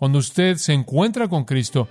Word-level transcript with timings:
Cuando 0.00 0.18
usted 0.18 0.56
se 0.56 0.72
encuentra 0.72 1.28
con 1.28 1.44
Cristo 1.44 1.86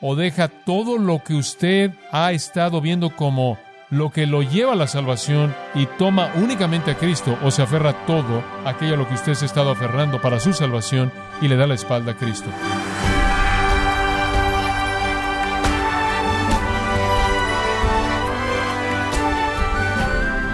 o 0.00 0.16
deja 0.16 0.48
todo 0.48 0.96
lo 0.96 1.22
que 1.22 1.34
usted 1.34 1.92
ha 2.10 2.32
estado 2.32 2.80
viendo 2.80 3.14
como 3.14 3.58
lo 3.90 4.08
que 4.08 4.26
lo 4.26 4.42
lleva 4.42 4.72
a 4.72 4.74
la 4.74 4.86
salvación 4.86 5.54
y 5.74 5.84
toma 5.84 6.32
únicamente 6.36 6.92
a 6.92 6.96
Cristo 6.96 7.38
o 7.44 7.50
se 7.50 7.60
aferra 7.60 8.06
todo 8.06 8.42
aquello 8.64 8.94
a 8.94 8.96
lo 8.96 9.06
que 9.06 9.16
usted 9.16 9.34
se 9.34 9.44
ha 9.44 9.48
estado 9.48 9.70
aferrando 9.70 10.18
para 10.18 10.40
su 10.40 10.54
salvación 10.54 11.12
y 11.42 11.48
le 11.48 11.56
da 11.56 11.66
la 11.66 11.74
espalda 11.74 12.12
a 12.12 12.16
Cristo. 12.16 12.48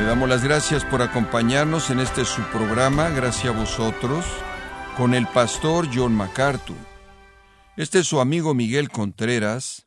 Le 0.00 0.04
damos 0.04 0.28
las 0.28 0.42
gracias 0.42 0.84
por 0.84 1.00
acompañarnos 1.00 1.90
en 1.90 2.00
este 2.00 2.24
su 2.24 2.42
programa, 2.50 3.08
gracias 3.10 3.54
a 3.54 3.56
vosotros, 3.56 4.24
con 4.98 5.14
el 5.14 5.28
pastor 5.28 5.88
John 5.94 6.12
MacArthur. 6.12 6.76
Este 7.76 8.00
es 8.00 8.08
su 8.08 8.20
amigo 8.20 8.52
Miguel 8.52 8.90
Contreras. 8.90 9.86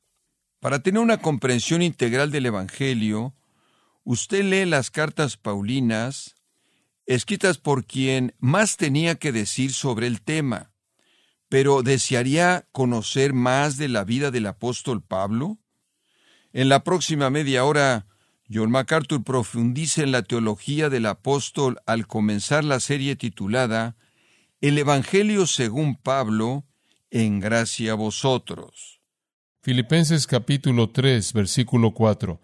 Para 0.61 0.79
tener 0.79 1.01
una 1.01 1.17
comprensión 1.17 1.81
integral 1.81 2.31
del 2.31 2.45
Evangelio, 2.45 3.35
usted 4.05 4.45
lee 4.45 4.63
las 4.63 4.89
cartas 4.89 5.35
Paulinas, 5.35 6.37
escritas 7.05 7.57
por 7.57 7.84
quien 7.84 8.34
más 8.39 8.77
tenía 8.77 9.15
que 9.15 9.34
decir 9.34 9.73
sobre 9.73 10.07
el 10.07 10.21
tema. 10.21 10.71
Pero 11.49 11.84
¿desearía 11.84 12.70
conocer 12.71 13.34
más 13.34 13.75
de 13.75 13.89
la 13.89 14.05
vida 14.05 14.31
del 14.31 14.48
apóstol 14.48 15.03
Pablo? 15.03 15.57
En 16.53 16.70
la 16.70 16.85
próxima 16.85 17.29
media 17.29 17.65
hora, 17.65 18.07
John 18.49 18.71
MacArthur 18.71 19.25
profundiza 19.25 20.03
en 20.03 20.13
la 20.13 20.23
teología 20.23 20.89
del 20.89 21.05
apóstol 21.05 21.81
al 21.85 22.07
comenzar 22.07 22.63
la 22.63 22.79
serie 22.79 23.17
titulada 23.17 23.98
El 24.61 24.77
Evangelio 24.77 25.47
según 25.47 25.95
Pablo, 25.95 26.67
en 27.09 27.39
gracia 27.39 27.93
a 27.93 27.95
vosotros. 27.95 29.01
Filipenses 29.63 30.27
capítulo 30.27 30.91
3, 30.91 31.34
versículo 31.34 31.95
4. 31.95 32.40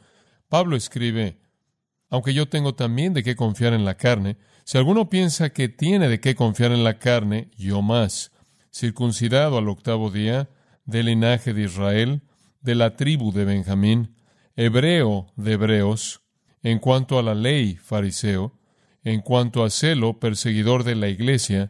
Pablo 0.49 0.75
escribe, 0.75 1.39
aunque 2.09 2.33
yo 2.33 2.49
tengo 2.49 2.73
también 2.73 3.13
de 3.13 3.21
qué 3.21 3.35
confiar 3.35 3.73
en 3.73 3.85
la 3.85 3.97
carne, 3.97 4.37
si 4.63 4.79
alguno 4.79 5.11
piensa 5.11 5.51
que 5.51 5.69
tiene 5.69 6.09
de 6.09 6.19
qué 6.19 6.33
confiar 6.33 6.71
en 6.71 6.83
la 6.83 6.97
carne, 6.97 7.51
yo 7.55 7.83
más, 7.83 8.31
circuncidado 8.73 9.59
al 9.59 9.69
octavo 9.69 10.09
día, 10.09 10.49
del 10.85 11.05
linaje 11.05 11.53
de 11.53 11.65
Israel, 11.65 12.23
de 12.61 12.73
la 12.73 12.95
tribu 12.95 13.31
de 13.31 13.45
Benjamín, 13.45 14.15
hebreo 14.55 15.27
de 15.35 15.53
hebreos, 15.53 16.21
en 16.63 16.79
cuanto 16.79 17.19
a 17.19 17.21
la 17.21 17.35
ley, 17.35 17.75
fariseo, 17.75 18.57
en 19.03 19.21
cuanto 19.21 19.63
a 19.63 19.69
celo, 19.69 20.19
perseguidor 20.19 20.83
de 20.83 20.95
la 20.95 21.09
iglesia, 21.09 21.69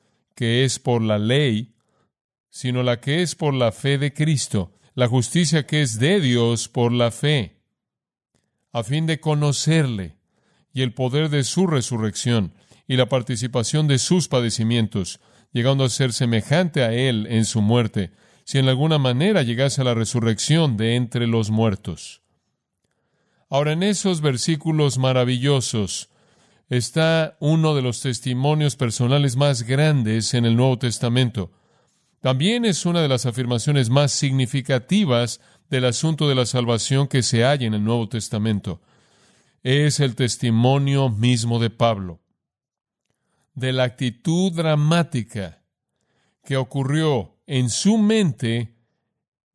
que 0.35 0.63
es 0.63 0.79
por 0.79 1.01
la 1.01 1.19
ley, 1.19 1.75
sino 2.49 2.83
la 2.83 2.99
que 2.99 3.21
es 3.21 3.35
por 3.35 3.53
la 3.53 3.71
fe 3.71 3.97
de 3.97 4.13
Cristo, 4.13 4.73
la 4.93 5.07
justicia 5.07 5.65
que 5.65 5.81
es 5.81 5.99
de 5.99 6.19
Dios 6.19 6.67
por 6.67 6.91
la 6.91 7.11
fe 7.11 7.61
a 8.73 8.83
fin 8.83 9.05
de 9.05 9.19
conocerle 9.19 10.17
y 10.73 10.81
el 10.81 10.93
poder 10.93 11.29
de 11.29 11.43
su 11.43 11.67
resurrección 11.67 12.53
y 12.87 12.95
la 12.95 13.07
participación 13.07 13.87
de 13.87 13.99
sus 13.99 14.27
padecimientos, 14.27 15.19
llegando 15.51 15.83
a 15.83 15.89
ser 15.89 16.13
semejante 16.13 16.83
a 16.83 16.93
él 16.93 17.27
en 17.29 17.45
su 17.45 17.61
muerte, 17.61 18.11
si 18.43 18.57
en 18.57 18.69
alguna 18.69 18.97
manera 18.97 19.43
llegase 19.43 19.81
a 19.81 19.83
la 19.83 19.93
resurrección 19.93 20.77
de 20.77 20.95
entre 20.95 21.27
los 21.27 21.51
muertos. 21.51 22.21
Ahora, 23.49 23.73
en 23.73 23.83
esos 23.83 24.21
versículos 24.21 24.97
maravillosos 24.97 26.09
está 26.71 27.35
uno 27.41 27.75
de 27.75 27.81
los 27.81 27.99
testimonios 27.99 28.77
personales 28.77 29.35
más 29.35 29.63
grandes 29.63 30.33
en 30.33 30.45
el 30.45 30.55
Nuevo 30.55 30.79
Testamento. 30.79 31.51
También 32.21 32.63
es 32.63 32.85
una 32.85 33.01
de 33.01 33.09
las 33.09 33.25
afirmaciones 33.25 33.89
más 33.89 34.13
significativas 34.13 35.41
del 35.69 35.83
asunto 35.83 36.29
de 36.29 36.35
la 36.35 36.45
salvación 36.45 37.09
que 37.09 37.23
se 37.23 37.43
halla 37.43 37.67
en 37.67 37.73
el 37.73 37.83
Nuevo 37.83 38.07
Testamento. 38.07 38.81
Es 39.63 39.99
el 39.99 40.15
testimonio 40.15 41.09
mismo 41.09 41.59
de 41.59 41.71
Pablo, 41.71 42.21
de 43.53 43.73
la 43.73 43.83
actitud 43.83 44.53
dramática 44.53 45.63
que 46.45 46.55
ocurrió 46.55 47.35
en 47.47 47.69
su 47.69 47.97
mente 47.97 48.77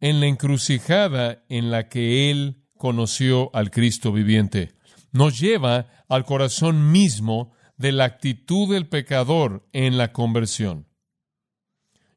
en 0.00 0.20
la 0.20 0.26
encrucijada 0.26 1.46
en 1.48 1.70
la 1.70 1.88
que 1.88 2.30
él 2.30 2.62
conoció 2.76 3.50
al 3.54 3.70
Cristo 3.70 4.12
viviente. 4.12 4.75
Nos 5.16 5.40
lleva 5.40 5.86
al 6.08 6.24
corazón 6.24 6.92
mismo 6.92 7.52
de 7.78 7.92
la 7.92 8.04
actitud 8.04 8.72
del 8.72 8.86
pecador 8.86 9.66
en 9.72 9.96
la 9.96 10.12
conversión. 10.12 10.86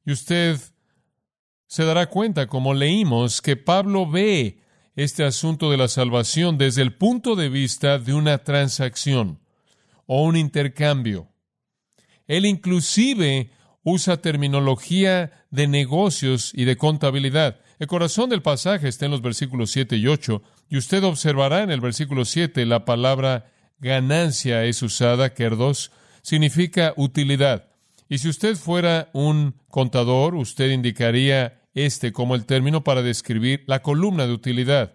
Y 0.06 0.12
usted 0.12 0.60
se 1.68 1.86
dará 1.86 2.10
cuenta, 2.10 2.48
como 2.48 2.74
leímos, 2.74 3.42
que 3.42 3.56
Pablo 3.56 4.10
ve 4.10 4.62
este 4.96 5.24
asunto 5.24 5.72
de 5.72 5.78
la 5.78 5.88
salvación 5.88 6.58
desde 6.58 6.82
el 6.82 6.94
punto 6.96 7.36
de 7.36 7.48
vista 7.48 8.00
de 8.00 8.14
una 8.14 8.40
transacción 8.40 9.40
o 10.06 10.24
un 10.24 10.36
intercambio. 10.36 11.30
Él 12.28 12.46
inclusive 12.46 13.52
usa 13.84 14.22
terminología 14.22 15.46
de 15.52 15.68
negocios 15.68 16.52
y 16.54 16.66
de 16.66 16.76
contabilidad. 16.76 17.62
El 17.80 17.88
corazón 17.88 18.30
del 18.30 18.42
pasaje 18.42 18.90
está 18.90 19.06
en 19.06 19.12
los 19.12 19.22
versículos 19.22 19.72
7 19.72 19.96
y 19.96 20.08
8, 20.08 20.44
y 20.70 20.78
usted 20.78 21.04
observará 21.04 21.64
en 21.64 21.72
el 21.72 21.82
versículo 21.82 22.26
7 22.26 22.66
la 22.66 22.86
palabra 22.86 23.52
ganancia 23.80 24.64
es 24.66 24.82
usada, 24.84 25.34
kerdos, 25.34 25.92
significa 26.22 26.94
utilidad. 26.96 27.70
Y 28.08 28.20
si 28.20 28.30
usted 28.30 28.56
fuera 28.56 29.10
un 29.14 29.56
contador, 29.68 30.36
usted 30.36 30.72
indicaría 30.72 31.62
este 31.74 32.12
como 32.12 32.36
el 32.36 32.46
término 32.46 32.84
para 32.84 33.02
describir 33.02 33.64
la 33.68 33.82
columna 33.82 34.28
de 34.28 34.34
utilidad. 34.34 34.94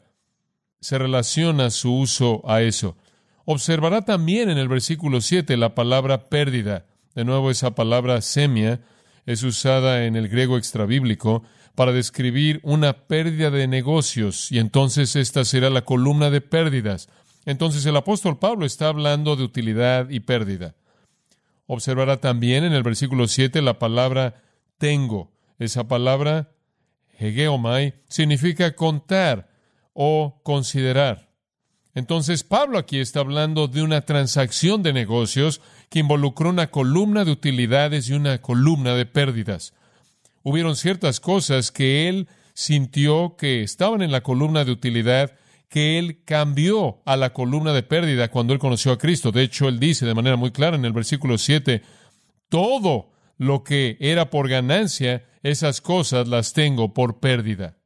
Se 0.80 0.98
relaciona 0.98 1.70
su 1.70 1.96
uso 1.96 2.42
a 2.48 2.62
eso. 2.62 2.96
Observará 3.44 4.02
también 4.04 4.50
en 4.50 4.58
el 4.58 4.68
versículo 4.68 5.20
7 5.20 5.56
la 5.56 5.74
palabra 5.74 6.28
pérdida. 6.28 6.86
De 7.14 7.24
nuevo, 7.24 7.50
esa 7.50 7.74
palabra 7.74 8.20
semia 8.20 8.80
es 9.26 9.42
usada 9.42 10.04
en 10.04 10.16
el 10.16 10.28
griego 10.28 10.58
extrabíblico 10.58 11.42
para 11.74 11.92
describir 11.92 12.60
una 12.62 13.06
pérdida 13.06 13.50
de 13.50 13.66
negocios, 13.66 14.50
y 14.52 14.58
entonces 14.58 15.16
esta 15.16 15.44
será 15.44 15.70
la 15.70 15.84
columna 15.84 16.30
de 16.30 16.40
pérdidas. 16.40 17.08
Entonces 17.46 17.84
el 17.86 17.96
apóstol 17.96 18.38
Pablo 18.38 18.64
está 18.64 18.88
hablando 18.88 19.36
de 19.36 19.44
utilidad 19.44 20.08
y 20.08 20.20
pérdida. 20.20 20.74
Observará 21.66 22.18
también 22.18 22.64
en 22.64 22.72
el 22.72 22.82
versículo 22.82 23.26
7 23.26 23.60
la 23.62 23.78
palabra 23.78 24.42
tengo. 24.78 25.32
Esa 25.58 25.88
palabra 25.88 26.54
hegeomai, 27.18 27.94
significa 28.08 28.74
contar 28.74 29.48
o 29.92 30.40
considerar. 30.42 31.30
Entonces 31.94 32.42
Pablo 32.42 32.78
aquí 32.78 32.98
está 32.98 33.20
hablando 33.20 33.68
de 33.68 33.82
una 33.82 34.00
transacción 34.00 34.82
de 34.82 34.92
negocios 34.92 35.60
que 35.90 36.00
involucró 36.00 36.50
una 36.50 36.70
columna 36.70 37.24
de 37.24 37.30
utilidades 37.30 38.08
y 38.08 38.14
una 38.14 38.38
columna 38.42 38.94
de 38.94 39.06
pérdidas. 39.06 39.74
Hubieron 40.44 40.76
ciertas 40.76 41.20
cosas 41.20 41.72
que 41.72 42.06
él 42.06 42.28
sintió 42.52 43.34
que 43.36 43.62
estaban 43.62 44.02
en 44.02 44.12
la 44.12 44.22
columna 44.22 44.64
de 44.64 44.72
utilidad 44.72 45.32
que 45.70 45.98
él 45.98 46.22
cambió 46.26 47.00
a 47.06 47.16
la 47.16 47.32
columna 47.32 47.72
de 47.72 47.82
pérdida 47.82 48.30
cuando 48.30 48.52
él 48.52 48.58
conoció 48.58 48.92
a 48.92 48.98
Cristo. 48.98 49.32
De 49.32 49.42
hecho, 49.42 49.68
él 49.68 49.80
dice 49.80 50.04
de 50.04 50.14
manera 50.14 50.36
muy 50.36 50.52
clara 50.52 50.76
en 50.76 50.84
el 50.84 50.92
versículo 50.92 51.38
7, 51.38 51.82
todo 52.50 53.10
lo 53.38 53.64
que 53.64 53.96
era 54.00 54.28
por 54.28 54.48
ganancia, 54.50 55.24
esas 55.42 55.80
cosas 55.80 56.28
las 56.28 56.52
tengo 56.52 56.92
por 56.92 57.20
pérdida. 57.20 57.78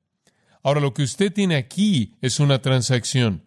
Ahora, 0.64 0.80
lo 0.80 0.92
que 0.92 1.04
usted 1.04 1.32
tiene 1.32 1.54
aquí 1.54 2.16
es 2.20 2.40
una 2.40 2.60
transacción. 2.60 3.44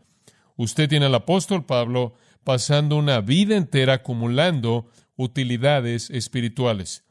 Usted 0.55 0.87
tiene 0.87 1.07
al 1.07 1.15
apóstol 1.15 1.65
Pablo 1.65 2.15
pasando 2.45 2.95
una 2.95 3.19
vida 3.19 3.57
entera 3.57 3.95
acumulando 3.95 4.89
utilidades 5.17 6.09
espirituales 6.09 7.03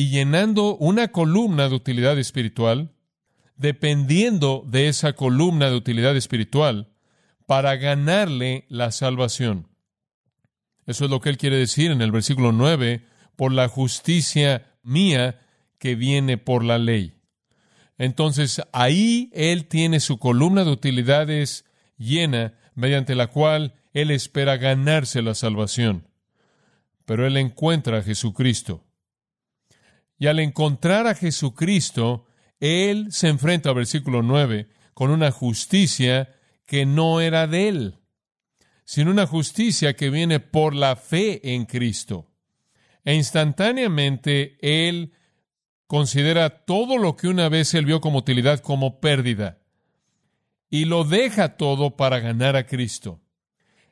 y 0.00 0.08
llenando 0.08 0.78
una 0.78 1.08
columna 1.08 1.68
de 1.68 1.74
utilidad 1.74 2.18
espiritual, 2.18 2.90
dependiendo 3.58 4.64
de 4.66 4.88
esa 4.88 5.12
columna 5.12 5.68
de 5.68 5.76
utilidad 5.76 6.16
espiritual 6.16 6.88
para 7.44 7.76
ganarle 7.76 8.64
la 8.70 8.92
salvación. 8.92 9.68
Eso 10.86 11.04
es 11.04 11.10
lo 11.10 11.20
que 11.20 11.28
él 11.28 11.36
quiere 11.36 11.58
decir 11.58 11.90
en 11.90 12.00
el 12.00 12.12
versículo 12.12 12.50
9 12.50 13.04
por 13.36 13.52
la 13.52 13.68
justicia 13.68 14.74
mía 14.82 15.38
que 15.78 15.96
viene 15.96 16.38
por 16.38 16.64
la 16.64 16.78
ley. 16.78 17.18
Entonces 17.98 18.62
ahí 18.72 19.30
Él 19.34 19.66
tiene 19.66 20.00
su 20.00 20.16
columna 20.16 20.64
de 20.64 20.70
utilidades 20.70 21.66
llena, 21.98 22.54
mediante 22.74 23.14
la 23.14 23.26
cual 23.26 23.74
Él 23.92 24.10
espera 24.10 24.56
ganarse 24.56 25.20
la 25.20 25.34
salvación. 25.34 26.08
Pero 27.04 27.26
Él 27.26 27.36
encuentra 27.36 27.98
a 27.98 28.02
Jesucristo. 28.02 28.86
Y 30.20 30.26
al 30.26 30.38
encontrar 30.38 31.06
a 31.06 31.14
Jesucristo, 31.14 32.26
Él 32.60 33.10
se 33.10 33.28
enfrenta, 33.28 33.72
versículo 33.72 34.22
9, 34.22 34.68
con 34.92 35.10
una 35.10 35.30
justicia 35.30 36.36
que 36.66 36.84
no 36.84 37.22
era 37.22 37.46
de 37.46 37.68
Él, 37.68 37.98
sino 38.84 39.10
una 39.10 39.26
justicia 39.26 39.96
que 39.96 40.10
viene 40.10 40.38
por 40.38 40.74
la 40.74 40.94
fe 40.94 41.54
en 41.54 41.64
Cristo. 41.64 42.30
E 43.02 43.14
instantáneamente 43.14 44.58
Él 44.60 45.14
considera 45.86 46.66
todo 46.66 46.98
lo 46.98 47.16
que 47.16 47.26
una 47.26 47.48
vez 47.48 47.72
Él 47.72 47.86
vio 47.86 48.02
como 48.02 48.18
utilidad 48.18 48.60
como 48.60 49.00
pérdida 49.00 49.62
y 50.68 50.84
lo 50.84 51.04
deja 51.04 51.56
todo 51.56 51.96
para 51.96 52.20
ganar 52.20 52.56
a 52.56 52.66
Cristo. 52.66 53.22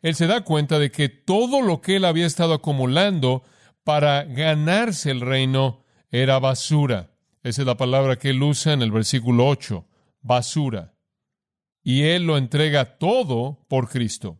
Él 0.02 0.14
se 0.14 0.26
da 0.26 0.42
cuenta 0.42 0.78
de 0.78 0.90
que 0.90 1.08
todo 1.08 1.62
lo 1.62 1.80
que 1.80 1.96
él 1.96 2.04
había 2.04 2.26
estado 2.26 2.52
acumulando 2.52 3.44
para 3.82 4.24
ganarse 4.24 5.10
el 5.10 5.22
reino 5.22 5.87
era 6.10 6.38
basura. 6.38 7.10
Esa 7.42 7.62
es 7.62 7.66
la 7.66 7.76
palabra 7.76 8.18
que 8.18 8.30
él 8.30 8.42
usa 8.42 8.72
en 8.72 8.82
el 8.82 8.90
versículo 8.90 9.46
8, 9.46 9.86
basura. 10.22 10.94
Y 11.82 12.02
él 12.02 12.24
lo 12.24 12.36
entrega 12.36 12.98
todo 12.98 13.64
por 13.68 13.88
Cristo. 13.88 14.38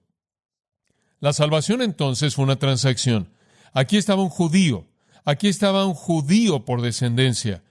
La 1.21 1.33
salvación 1.33 1.83
entonces 1.83 2.35
fue 2.35 2.45
una 2.45 2.57
transacción. 2.57 3.33
Aquí 3.73 3.97
estaba 3.97 4.23
un 4.23 4.29
judío, 4.29 4.87
aquí 5.25 5.49
estaba 5.49 5.87
un 5.87 5.95
judío 5.95 6.65
por 6.65 6.81
descendencia, 6.81 7.63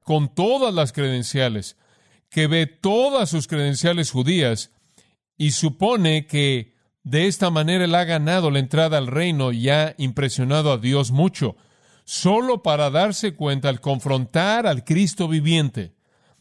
con 0.00 0.34
todas 0.34 0.72
las 0.72 0.92
credenciales, 0.92 1.76
que 2.30 2.46
ve 2.46 2.66
todas 2.66 3.30
sus 3.30 3.48
credenciales 3.48 4.10
judías 4.10 4.70
y 5.36 5.50
supone 5.50 6.26
que 6.26 6.74
de 7.02 7.26
esta 7.26 7.50
manera 7.50 7.84
él 7.84 7.94
ha 7.94 8.04
ganado 8.04 8.50
la 8.50 8.58
entrada 8.58 8.98
al 8.98 9.06
reino 9.06 9.52
y 9.52 9.68
ha 9.68 9.94
impresionado 9.98 10.72
a 10.72 10.78
Dios 10.78 11.10
mucho, 11.10 11.56
solo 12.06 12.62
para 12.62 12.88
darse 12.88 13.34
cuenta 13.34 13.68
al 13.68 13.82
confrontar 13.82 14.66
al 14.66 14.84
Cristo 14.84 15.28
viviente 15.28 15.94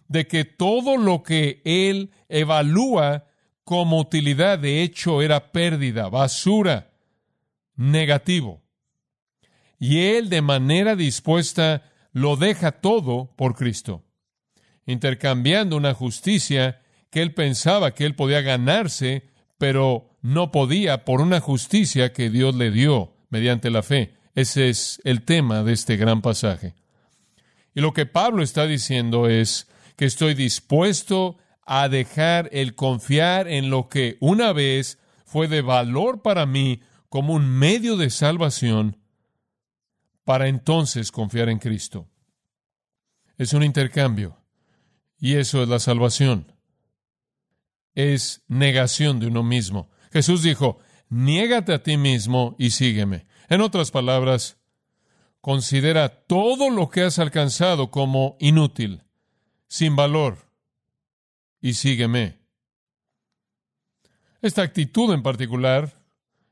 de 0.07 0.25
que 0.25 0.45
todo 0.45 0.95
lo 0.95 1.21
que 1.21 1.61
él 1.65 2.11
evalúa 2.29 3.25
como 3.65 3.99
utilidad 3.99 4.59
de 4.59 4.81
hecho 4.81 5.21
era 5.21 5.51
pérdida, 5.51 6.07
basura, 6.07 6.93
negativo. 7.75 8.63
Y 9.77 9.99
él 10.03 10.29
de 10.29 10.41
manera 10.41 10.95
dispuesta 10.95 11.83
lo 12.13 12.37
deja 12.37 12.71
todo 12.71 13.33
por 13.35 13.55
Cristo 13.55 14.05
intercambiando 14.85 15.77
una 15.77 15.93
justicia 15.93 16.81
que 17.09 17.21
él 17.21 17.33
pensaba 17.33 17.93
que 17.93 18.05
él 18.05 18.15
podía 18.15 18.41
ganarse, 18.41 19.29
pero 19.57 20.09
no 20.21 20.51
podía 20.51 21.05
por 21.05 21.21
una 21.21 21.39
justicia 21.39 22.13
que 22.13 22.29
Dios 22.29 22.55
le 22.55 22.71
dio 22.71 23.13
mediante 23.29 23.69
la 23.69 23.83
fe. 23.83 24.13
Ese 24.35 24.69
es 24.69 25.01
el 25.05 25.23
tema 25.23 25.63
de 25.63 25.73
este 25.73 25.95
gran 25.95 26.21
pasaje. 26.21 26.75
Y 27.73 27.81
lo 27.81 27.93
que 27.93 28.05
Pablo 28.05 28.43
está 28.43 28.67
diciendo 28.67 29.27
es 29.27 29.67
que 29.95 30.05
estoy 30.05 30.33
dispuesto 30.33 31.37
a 31.65 31.89
dejar 31.89 32.49
el 32.51 32.75
confiar 32.75 33.47
en 33.47 33.69
lo 33.69 33.89
que 33.89 34.17
una 34.19 34.53
vez 34.53 34.99
fue 35.25 35.47
de 35.47 35.61
valor 35.61 36.21
para 36.21 36.45
mí 36.45 36.81
como 37.09 37.33
un 37.33 37.47
medio 37.47 37.97
de 37.97 38.09
salvación, 38.09 38.97
para 40.25 40.47
entonces 40.47 41.11
confiar 41.11 41.49
en 41.49 41.59
Cristo. 41.59 42.07
Es 43.37 43.53
un 43.53 43.63
intercambio. 43.63 44.37
Y 45.19 45.35
eso 45.35 45.63
es 45.63 45.69
la 45.69 45.79
salvación. 45.79 46.51
Es 47.93 48.43
negación 48.47 49.19
de 49.19 49.27
uno 49.27 49.43
mismo. 49.43 49.89
Jesús 50.11 50.43
dijo, 50.43 50.79
niégate 51.09 51.73
a 51.73 51.83
ti 51.83 51.97
mismo 51.97 52.55
y 52.59 52.71
sígueme. 52.71 53.25
En 53.49 53.61
otras 53.61 53.91
palabras, 53.91 54.57
considera 55.41 56.09
todo 56.09 56.69
lo 56.69 56.89
que 56.89 57.03
has 57.03 57.19
alcanzado 57.19 57.91
como 57.91 58.35
inútil, 58.39 59.03
sin 59.67 59.95
valor, 59.95 60.49
y 61.61 61.73
sígueme. 61.73 62.39
Esta 64.41 64.61
actitud 64.61 65.13
en 65.13 65.23
particular 65.23 65.93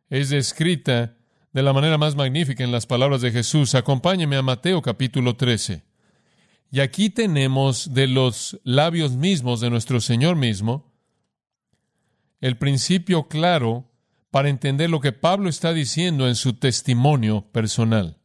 es 0.09 0.29
descrita 0.29 1.15
de 1.51 1.61
la 1.61 1.73
manera 1.73 1.97
más 1.97 2.15
magnífica 2.15 2.63
en 2.63 2.71
las 2.71 2.87
palabras 2.87 3.21
de 3.21 3.31
Jesús. 3.31 3.75
Acompáñeme 3.75 4.35
a 4.37 4.41
Mateo 4.41 4.81
capítulo 4.81 5.35
13. 5.35 5.83
Y 6.71 6.79
aquí 6.79 7.11
tenemos 7.11 7.93
de 7.93 8.07
los 8.07 8.59
labios 8.63 9.11
mismos 9.11 9.61
de 9.61 9.69
nuestro 9.69 10.01
Señor 10.01 10.35
mismo 10.35 10.91
el 12.41 12.57
principio 12.57 13.29
claro 13.29 13.89
para 14.33 14.49
entender 14.49 14.89
lo 14.89 14.99
que 14.99 15.11
Pablo 15.11 15.47
está 15.47 15.73
diciendo 15.73 16.27
en 16.27 16.33
su 16.33 16.53
testimonio 16.53 17.45
personal. 17.51 18.17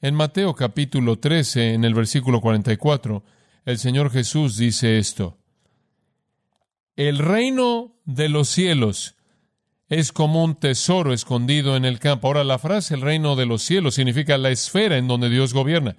En 0.00 0.14
Mateo 0.14 0.54
capítulo 0.54 1.18
13, 1.18 1.74
en 1.74 1.84
el 1.84 1.94
versículo 1.94 2.40
44, 2.40 3.24
el 3.64 3.78
Señor 3.78 4.12
Jesús 4.12 4.56
dice 4.56 4.98
esto. 4.98 5.36
El 6.94 7.18
reino 7.18 7.96
de 8.04 8.28
los 8.28 8.48
cielos 8.48 9.16
es 9.88 10.12
como 10.12 10.44
un 10.44 10.54
tesoro 10.54 11.12
escondido 11.12 11.74
en 11.74 11.84
el 11.84 11.98
campo. 11.98 12.28
Ahora, 12.28 12.44
la 12.44 12.60
frase 12.60 12.94
el 12.94 13.00
reino 13.00 13.34
de 13.34 13.46
los 13.46 13.62
cielos 13.62 13.96
significa 13.96 14.38
la 14.38 14.50
esfera 14.50 14.96
en 14.96 15.08
donde 15.08 15.28
Dios 15.28 15.52
gobierna. 15.52 15.96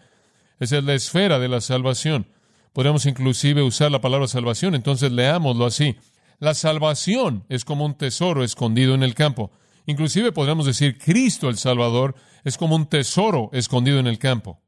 Esa 0.61 0.77
es 0.77 0.85
la 0.85 0.93
esfera 0.93 1.37
de 1.37 1.49
la 1.49 1.59
salvación. 1.59 2.27
Podríamos 2.71 3.05
inclusive 3.05 3.61
usar 3.61 3.91
la 3.91 3.99
palabra 3.99 4.29
salvación, 4.29 4.73
entonces 4.73 5.11
leámoslo 5.11 5.65
así. 5.65 5.97
La 6.39 6.53
salvación 6.53 7.45
es 7.49 7.65
como 7.65 7.85
un 7.85 7.95
tesoro 7.95 8.43
escondido 8.43 8.93
en 8.93 9.03
el 9.03 9.15
campo. 9.15 9.51
Inclusive 9.85 10.31
podríamos 10.31 10.65
decir 10.65 10.97
Cristo 10.97 11.49
el 11.49 11.57
Salvador 11.57 12.15
es 12.43 12.57
como 12.57 12.75
un 12.75 12.87
tesoro 12.87 13.49
escondido 13.53 13.99
en 13.99 14.07
el 14.07 14.19
campo, 14.19 14.61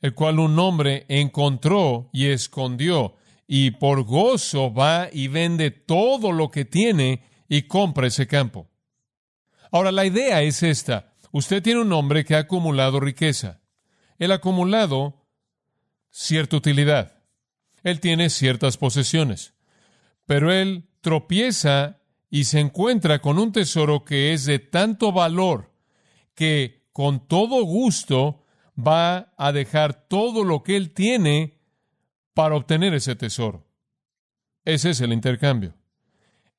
el 0.00 0.14
cual 0.14 0.38
un 0.38 0.58
hombre 0.58 1.06
encontró 1.08 2.10
y 2.12 2.26
escondió, 2.26 3.14
y 3.46 3.72
por 3.72 4.04
gozo 4.04 4.72
va 4.72 5.08
y 5.12 5.28
vende 5.28 5.70
todo 5.70 6.32
lo 6.32 6.50
que 6.50 6.64
tiene 6.64 7.22
y 7.48 7.62
compra 7.62 8.06
ese 8.06 8.26
campo. 8.26 8.68
Ahora, 9.72 9.92
la 9.92 10.06
idea 10.06 10.42
es 10.42 10.62
esta. 10.62 11.14
Usted 11.32 11.62
tiene 11.62 11.80
un 11.80 11.92
hombre 11.92 12.24
que 12.24 12.34
ha 12.34 12.38
acumulado 12.40 12.98
riqueza 13.00 13.60
el 14.20 14.32
acumulado 14.32 15.26
cierta 16.10 16.56
utilidad. 16.56 17.24
Él 17.82 18.00
tiene 18.00 18.28
ciertas 18.28 18.76
posesiones, 18.76 19.54
pero 20.30 20.52
él 20.52 20.84
tropieza 21.00 21.98
y 22.30 22.44
se 22.44 22.60
encuentra 22.60 23.18
con 23.18 23.36
un 23.40 23.50
tesoro 23.50 24.04
que 24.04 24.32
es 24.32 24.44
de 24.44 24.60
tanto 24.60 25.10
valor 25.10 25.72
que 26.36 26.86
con 26.92 27.26
todo 27.26 27.64
gusto 27.64 28.44
va 28.78 29.34
a 29.36 29.50
dejar 29.50 30.06
todo 30.06 30.44
lo 30.44 30.62
que 30.62 30.76
él 30.76 30.94
tiene 30.94 31.58
para 32.32 32.54
obtener 32.54 32.94
ese 32.94 33.16
tesoro. 33.16 33.66
Ese 34.64 34.90
es 34.90 35.00
el 35.00 35.12
intercambio. 35.12 35.74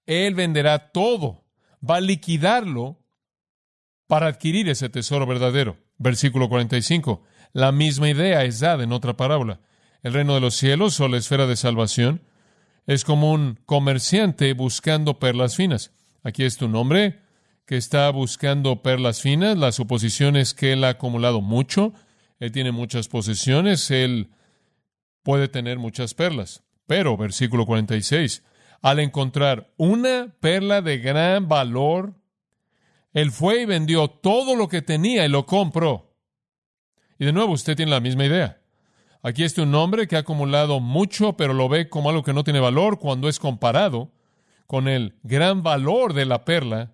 Él 0.05 0.35
venderá 0.35 0.91
todo, 0.91 1.45
va 1.81 1.95
a 1.95 2.01
liquidarlo 2.01 2.99
para 4.05 4.27
adquirir 4.27 4.67
ese 4.67 4.89
tesoro 4.89 5.25
verdadero. 5.25 5.77
Versículo 5.97 6.49
45. 6.49 7.23
La 7.53 7.71
misma 7.71 8.09
idea 8.09 8.43
es 8.43 8.59
dada 8.59 8.83
en 8.83 8.91
otra 8.91 9.15
parábola. 9.15 9.61
El 10.03 10.11
reino 10.11 10.33
de 10.33 10.41
los 10.41 10.55
cielos 10.55 10.99
o 10.99 11.07
la 11.07 11.15
esfera 11.15 11.47
de 11.47 11.55
salvación 11.55 12.21
es 12.88 13.05
como 13.05 13.31
un 13.31 13.59
comerciante 13.65 14.53
buscando 14.53 15.19
perlas 15.19 15.55
finas. 15.55 15.91
Aquí 16.23 16.43
es 16.43 16.61
un 16.61 16.75
hombre 16.75 17.19
que 17.65 17.77
está 17.77 18.09
buscando 18.09 18.81
perlas 18.81 19.21
finas. 19.21 19.57
La 19.57 19.71
suposición 19.71 20.35
es 20.35 20.53
que 20.53 20.73
él 20.73 20.83
ha 20.83 20.89
acumulado 20.89 21.41
mucho, 21.41 21.93
él 22.39 22.51
tiene 22.51 22.71
muchas 22.71 23.07
posesiones, 23.07 23.89
él 23.91 24.31
puede 25.23 25.47
tener 25.47 25.79
muchas 25.79 26.13
perlas. 26.13 26.63
Pero, 26.88 27.17
versículo 27.17 27.65
46, 27.65 28.43
al 28.81 29.00
encontrar 29.00 29.71
una 29.77 30.35
perla 30.39 30.81
de 30.81 30.97
gran 30.97 31.47
valor, 31.47 32.15
él 33.13 33.31
fue 33.31 33.61
y 33.61 33.65
vendió 33.65 34.09
todo 34.09 34.55
lo 34.55 34.67
que 34.67 34.81
tenía 34.81 35.25
y 35.25 35.29
lo 35.29 35.45
compró 35.45 36.11
y 37.21 37.25
de 37.25 37.33
nuevo, 37.33 37.53
usted 37.53 37.75
tiene 37.75 37.91
la 37.91 38.00
misma 38.00 38.25
idea. 38.25 38.61
Aquí 39.23 39.43
está 39.43 39.61
un 39.61 39.75
hombre 39.75 40.07
que 40.07 40.15
ha 40.15 40.19
acumulado 40.19 40.79
mucho, 40.79 41.33
pero 41.37 41.53
lo 41.53 41.69
ve 41.69 41.89
como 41.89 42.09
algo 42.09 42.23
que 42.23 42.33
no 42.33 42.43
tiene 42.43 42.59
valor 42.59 42.97
cuando 42.99 43.29
es 43.29 43.39
comparado 43.39 44.11
con 44.65 44.87
el 44.87 45.15
gran 45.23 45.63
valor 45.63 46.13
de 46.13 46.25
la 46.25 46.43
perla 46.43 46.93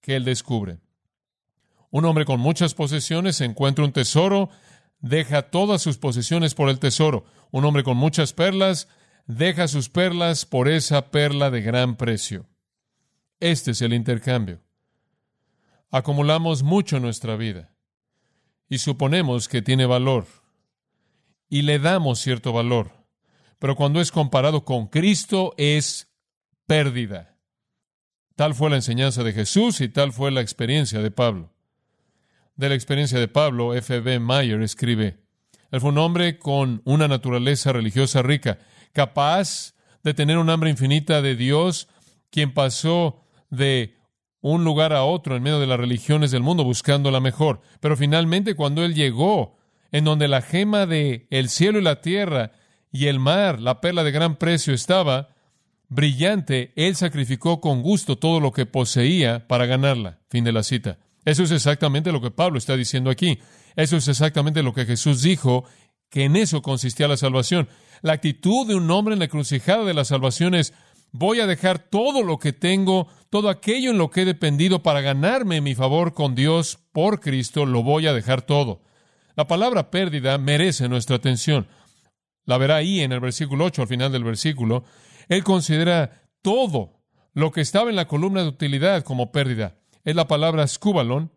que 0.00 0.16
él 0.16 0.24
descubre. 0.24 0.80
Un 1.90 2.04
hombre 2.04 2.24
con 2.24 2.40
muchas 2.40 2.74
posesiones 2.74 3.40
encuentra 3.40 3.84
un 3.84 3.92
tesoro, 3.92 4.50
deja 5.00 5.42
todas 5.42 5.80
sus 5.80 5.98
posesiones 5.98 6.54
por 6.54 6.68
el 6.68 6.78
tesoro. 6.78 7.24
Un 7.50 7.64
hombre 7.64 7.84
con 7.84 7.96
muchas 7.96 8.32
perlas 8.32 8.88
deja 9.26 9.68
sus 9.68 9.88
perlas 9.88 10.46
por 10.46 10.68
esa 10.68 11.10
perla 11.10 11.50
de 11.50 11.62
gran 11.62 11.96
precio. 11.96 12.46
Este 13.40 13.70
es 13.70 13.82
el 13.82 13.92
intercambio. 13.92 14.60
Acumulamos 15.90 16.62
mucho 16.62 16.96
en 16.96 17.02
nuestra 17.02 17.36
vida 17.36 17.70
y 18.68 18.78
suponemos 18.78 19.48
que 19.48 19.62
tiene 19.62 19.86
valor. 19.86 20.26
Y 21.48 21.62
le 21.62 21.78
damos 21.78 22.20
cierto 22.20 22.52
valor. 22.52 22.92
Pero 23.58 23.76
cuando 23.76 24.00
es 24.00 24.12
comparado 24.12 24.64
con 24.64 24.86
Cristo 24.86 25.54
es 25.56 26.12
pérdida. 26.66 27.36
Tal 28.36 28.54
fue 28.54 28.70
la 28.70 28.76
enseñanza 28.76 29.24
de 29.24 29.32
Jesús 29.32 29.80
y 29.80 29.88
tal 29.88 30.12
fue 30.12 30.30
la 30.30 30.40
experiencia 30.40 31.00
de 31.00 31.10
Pablo. 31.10 31.52
De 32.54 32.68
la 32.68 32.74
experiencia 32.74 33.18
de 33.18 33.28
Pablo, 33.28 33.74
F. 33.74 34.00
B. 34.00 34.20
Mayer 34.20 34.62
escribe, 34.62 35.18
él 35.70 35.80
fue 35.80 35.90
un 35.90 35.98
hombre 35.98 36.38
con 36.38 36.82
una 36.84 37.08
naturaleza 37.08 37.72
religiosa 37.72 38.22
rica, 38.22 38.58
capaz 38.92 39.74
de 40.02 40.14
tener 40.14 40.38
un 40.38 40.50
hambre 40.50 40.70
infinita 40.70 41.20
de 41.20 41.36
Dios, 41.36 41.88
quien 42.30 42.54
pasó 42.54 43.24
de 43.50 43.96
un 44.40 44.64
lugar 44.64 44.92
a 44.92 45.04
otro 45.04 45.36
en 45.36 45.42
medio 45.42 45.60
de 45.60 45.66
las 45.66 45.78
religiones 45.78 46.30
del 46.30 46.42
mundo 46.42 46.64
buscando 46.64 47.10
la 47.10 47.20
mejor. 47.20 47.60
Pero 47.80 47.96
finalmente 47.96 48.54
cuando 48.54 48.84
él 48.84 48.94
llegó 48.94 49.57
en 49.92 50.04
donde 50.04 50.28
la 50.28 50.42
gema 50.42 50.86
de 50.86 51.26
el 51.30 51.48
cielo 51.48 51.78
y 51.78 51.82
la 51.82 52.00
tierra 52.00 52.52
y 52.92 53.06
el 53.06 53.18
mar, 53.18 53.60
la 53.60 53.80
perla 53.80 54.04
de 54.04 54.10
gran 54.10 54.36
precio 54.36 54.74
estaba 54.74 55.28
brillante, 55.88 56.72
él 56.76 56.96
sacrificó 56.96 57.60
con 57.60 57.82
gusto 57.82 58.16
todo 58.16 58.40
lo 58.40 58.52
que 58.52 58.66
poseía 58.66 59.46
para 59.46 59.66
ganarla. 59.66 60.18
Fin 60.28 60.44
de 60.44 60.52
la 60.52 60.62
cita. 60.62 60.98
Eso 61.24 61.42
es 61.42 61.50
exactamente 61.50 62.12
lo 62.12 62.20
que 62.20 62.30
Pablo 62.30 62.58
está 62.58 62.76
diciendo 62.76 63.10
aquí. 63.10 63.38
Eso 63.76 63.96
es 63.96 64.08
exactamente 64.08 64.62
lo 64.62 64.72
que 64.72 64.86
Jesús 64.86 65.22
dijo, 65.22 65.64
que 66.10 66.24
en 66.24 66.36
eso 66.36 66.62
consistía 66.62 67.08
la 67.08 67.16
salvación. 67.16 67.68
La 68.02 68.14
actitud 68.14 68.66
de 68.66 68.74
un 68.74 68.90
hombre 68.90 69.14
en 69.14 69.18
la 69.18 69.26
encrucijada 69.26 69.84
de 69.84 69.94
la 69.94 70.04
salvación 70.04 70.54
es 70.54 70.72
voy 71.12 71.40
a 71.40 71.46
dejar 71.46 71.78
todo 71.78 72.22
lo 72.22 72.38
que 72.38 72.52
tengo, 72.52 73.08
todo 73.30 73.48
aquello 73.48 73.90
en 73.90 73.98
lo 73.98 74.10
que 74.10 74.22
he 74.22 74.24
dependido 74.24 74.82
para 74.82 75.00
ganarme 75.00 75.60
mi 75.60 75.74
favor 75.74 76.14
con 76.14 76.34
Dios 76.34 76.78
por 76.92 77.20
Cristo, 77.20 77.66
lo 77.66 77.82
voy 77.82 78.06
a 78.06 78.12
dejar 78.12 78.42
todo. 78.42 78.82
La 79.38 79.46
palabra 79.46 79.92
pérdida 79.92 80.36
merece 80.36 80.88
nuestra 80.88 81.14
atención. 81.14 81.68
La 82.44 82.58
verá 82.58 82.74
ahí 82.74 83.02
en 83.02 83.12
el 83.12 83.20
versículo 83.20 83.66
8, 83.66 83.82
al 83.82 83.88
final 83.88 84.10
del 84.10 84.24
versículo. 84.24 84.82
Él 85.28 85.44
considera 85.44 86.24
todo 86.42 87.04
lo 87.34 87.52
que 87.52 87.60
estaba 87.60 87.88
en 87.88 87.94
la 87.94 88.08
columna 88.08 88.42
de 88.42 88.48
utilidad 88.48 89.04
como 89.04 89.30
pérdida. 89.30 89.76
Es 90.02 90.16
la 90.16 90.26
palabra 90.26 90.66
scubalon. 90.66 91.30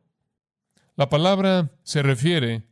La 0.95 1.09
palabra 1.09 1.73
se 1.83 2.01
refiere 2.01 2.63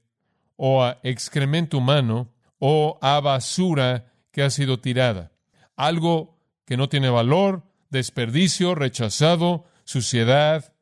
o 0.56 0.84
a 0.84 1.00
excremento 1.04 1.78
humano 1.78 2.34
o 2.58 2.98
a 3.00 3.20
basura 3.20 4.12
que 4.32 4.42
ha 4.42 4.50
sido 4.50 4.80
tirada. 4.80 5.32
Algo 5.76 6.40
que 6.66 6.76
no 6.76 6.90
tiene 6.90 7.12
valor, 7.12 7.66
desperdicio, 7.92 8.74
rechazado, 8.74 9.66
suciedad, 9.84 10.74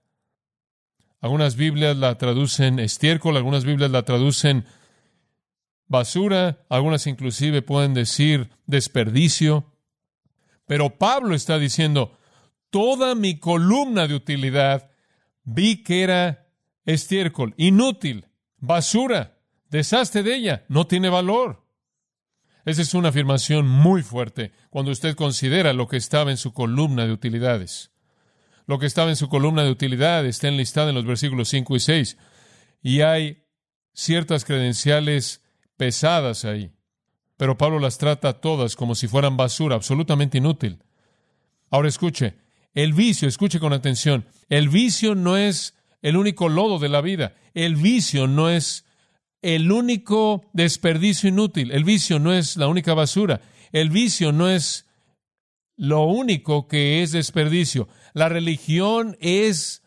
algunas 1.20 1.56
Biblias 1.56 1.98
la 1.98 2.18
traducen 2.18 2.80
estiércol, 2.80 3.38
algunas 3.38 3.66
Biblias 3.66 3.92
la 3.92 4.04
traducen 4.04 4.66
basura, 5.88 6.66
algunas 6.70 7.08
inclusive 7.08 7.62
pueden 7.62 7.94
decir 7.94 8.50
desperdicio. 8.66 9.74
Pero 10.66 10.98
Pablo 10.98 11.34
está 11.34 11.58
diciendo, 11.58 12.18
toda 12.70 13.16
mi 13.16 13.40
columna 13.40 14.08
de 14.08 14.16
utilidad 14.16 14.92
vi 15.44 15.84
que 15.84 16.04
era 16.04 16.48
estiércol, 16.86 17.54
inútil, 17.58 18.26
basura, 18.58 19.38
desastre 19.70 20.24
de 20.24 20.36
ella, 20.36 20.66
no 20.68 20.88
tiene 20.88 21.10
valor. 21.10 21.66
Esa 22.66 22.82
es 22.82 22.94
una 22.94 23.10
afirmación 23.10 23.66
muy 23.68 24.04
fuerte 24.04 24.52
cuando 24.70 24.92
usted 24.92 25.16
considera 25.16 25.72
lo 25.72 25.88
que 25.88 25.96
estaba 25.96 26.32
en 26.32 26.38
su 26.38 26.54
columna 26.54 27.06
de 27.06 27.14
utilidades. 27.14 27.92
Lo 28.68 28.80
que 28.80 28.86
estaba 28.86 29.10
en 29.10 29.16
su 29.16 29.30
columna 29.30 29.64
de 29.64 29.72
utilidad 29.72 30.26
está 30.26 30.50
enlistado 30.50 30.90
en 30.90 30.96
los 30.96 31.06
versículos 31.06 31.50
5 31.50 31.76
y 31.78 31.80
6. 31.80 32.18
Y 32.84 33.02
hay 33.02 33.44
ciertas 33.94 34.46
credenciales 34.46 35.42
pesadas 35.78 36.46
ahí. 36.46 36.72
Pero 37.38 37.58
Pablo 37.58 37.80
las 37.80 37.98
trata 37.98 38.42
todas 38.42 38.76
como 38.76 38.94
si 38.94 39.08
fueran 39.08 39.38
basura, 39.38 39.76
absolutamente 39.76 40.40
inútil. 40.40 40.84
Ahora 41.70 41.88
escuche, 41.88 42.36
el 42.74 42.94
vicio, 42.94 43.28
escuche 43.28 43.60
con 43.60 43.74
atención, 43.74 44.26
el 44.50 44.70
vicio 44.70 45.16
no 45.16 45.38
es 45.38 45.76
el 46.02 46.18
único 46.18 46.50
lodo 46.50 46.78
de 46.80 46.90
la 46.90 47.02
vida, 47.02 47.36
el 47.54 47.76
vicio 47.76 48.28
no 48.28 48.50
es 48.50 48.86
el 49.42 49.72
único 49.72 50.46
desperdicio 50.54 51.30
inútil, 51.30 51.72
el 51.72 51.84
vicio 51.84 52.20
no 52.20 52.34
es 52.34 52.58
la 52.58 52.68
única 52.68 52.94
basura, 52.94 53.42
el 53.72 53.90
vicio 53.90 54.32
no 54.32 54.50
es 54.50 54.86
lo 55.76 56.04
único 56.04 56.68
que 56.68 57.04
es 57.04 57.12
desperdicio. 57.12 57.88
La 58.14 58.30
religión 58.30 59.18
es 59.20 59.84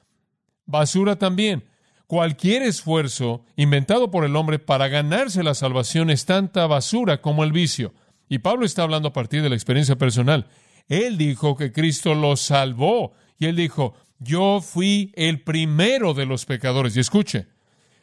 basura 0.67 1.17
también. 1.17 1.65
Cualquier 2.07 2.63
esfuerzo 2.63 3.45
inventado 3.57 4.11
por 4.11 4.25
el 4.25 4.35
hombre 4.35 4.59
para 4.59 4.89
ganarse 4.89 5.43
la 5.43 5.55
salvación 5.55 6.11
es 6.11 6.25
tanta 6.25 6.67
basura 6.67 7.21
como 7.21 7.45
el 7.45 7.53
vicio. 7.53 7.95
Y 8.29 8.39
Pablo 8.39 8.67
está 8.67 8.83
hablando 8.83 9.09
a 9.09 9.13
partir 9.13 9.43
de 9.43 9.49
la 9.49 9.55
experiencia 9.55 9.97
personal. 9.97 10.49
Él 10.89 11.19
dijo 11.19 11.57
que 11.57 11.73
Cristo 11.73 12.15
lo 12.15 12.37
salvó. 12.37 13.13
Y 13.39 13.47
él 13.47 13.57
dijo, 13.57 13.95
yo 14.19 14.61
fui 14.61 15.13
el 15.17 15.43
primero 15.43 16.15
de 16.15 16.27
los 16.27 16.47
pecadores. 16.47 16.97
Y 16.97 17.01
escuche, 17.01 17.47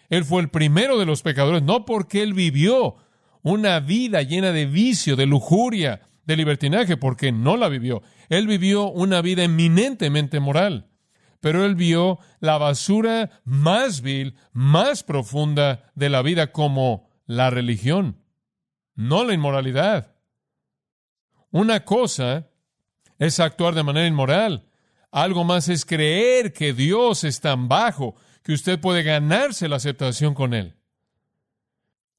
él 0.09 0.25
fue 0.25 0.41
el 0.41 0.49
primero 0.49 0.97
de 0.97 1.05
los 1.05 1.21
pecadores, 1.21 1.63
no 1.63 1.85
porque 1.85 2.23
él 2.23 2.33
vivió 2.33 2.95
una 3.43 3.79
vida 3.79 4.21
llena 4.21 4.51
de 4.51 4.65
vicio, 4.65 5.15
de 5.15 5.25
lujuria, 5.25 6.01
de 6.27 6.35
libertinaje 6.35 6.97
porque 6.97 7.31
no 7.31 7.57
la 7.57 7.69
vivió. 7.69 8.03
Él 8.29 8.45
vivió 8.47 8.89
una 8.89 9.21
vida 9.21 9.43
eminentemente 9.43 10.39
moral, 10.39 10.89
pero 11.39 11.65
él 11.65 11.75
vio 11.75 12.19
la 12.39 12.57
basura 12.57 13.41
más 13.45 14.01
vil, 14.01 14.35
más 14.51 15.03
profunda 15.03 15.91
de 15.95 16.09
la 16.09 16.21
vida 16.21 16.51
como 16.51 17.09
la 17.25 17.49
religión, 17.49 18.21
no 18.93 19.23
la 19.23 19.33
inmoralidad. 19.33 20.15
Una 21.49 21.85
cosa 21.85 22.49
es 23.17 23.39
actuar 23.39 23.73
de 23.73 23.83
manera 23.83 24.05
inmoral, 24.05 24.69
algo 25.11 25.45
más 25.45 25.69
es 25.69 25.85
creer 25.85 26.51
que 26.51 26.73
Dios 26.73 27.23
es 27.23 27.39
tan 27.39 27.69
bajo 27.69 28.15
que 28.43 28.51
usted 28.51 28.79
puede 28.79 29.01
ganarse 29.03 29.69
la 29.69 29.77
aceptación 29.77 30.33
con 30.33 30.53
Él. 30.53 30.75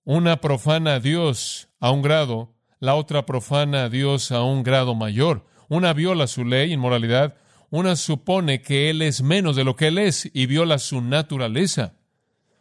Una 0.05 0.41
profana 0.41 0.95
a 0.95 1.00
Dios 1.00 1.69
a 1.79 1.91
un 1.91 2.00
grado 2.00 2.58
la 2.80 2.94
otra 2.94 3.26
profana 3.26 3.85
a 3.85 3.88
Dios 3.88 4.32
a 4.32 4.42
un 4.42 4.62
grado 4.62 4.94
mayor. 4.94 5.44
Una 5.68 5.92
viola 5.92 6.26
su 6.26 6.44
ley, 6.44 6.73
inmoralidad, 6.73 7.37
una 7.70 7.97
supone 7.97 8.62
que 8.62 8.90
Él 8.90 9.02
es 9.02 9.23
menos 9.23 9.56
de 9.56 9.64
lo 9.64 9.76
que 9.76 9.88
Él 9.88 9.99
es 9.99 10.30
y 10.32 10.47
viola 10.47 10.78
su 10.78 11.00
naturaleza. 11.00 11.94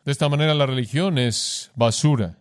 De 0.04 0.12
esta 0.12 0.30
manera 0.30 0.54
la 0.54 0.66
religión 0.66 1.18
es 1.18 1.72
basura. 1.76 2.40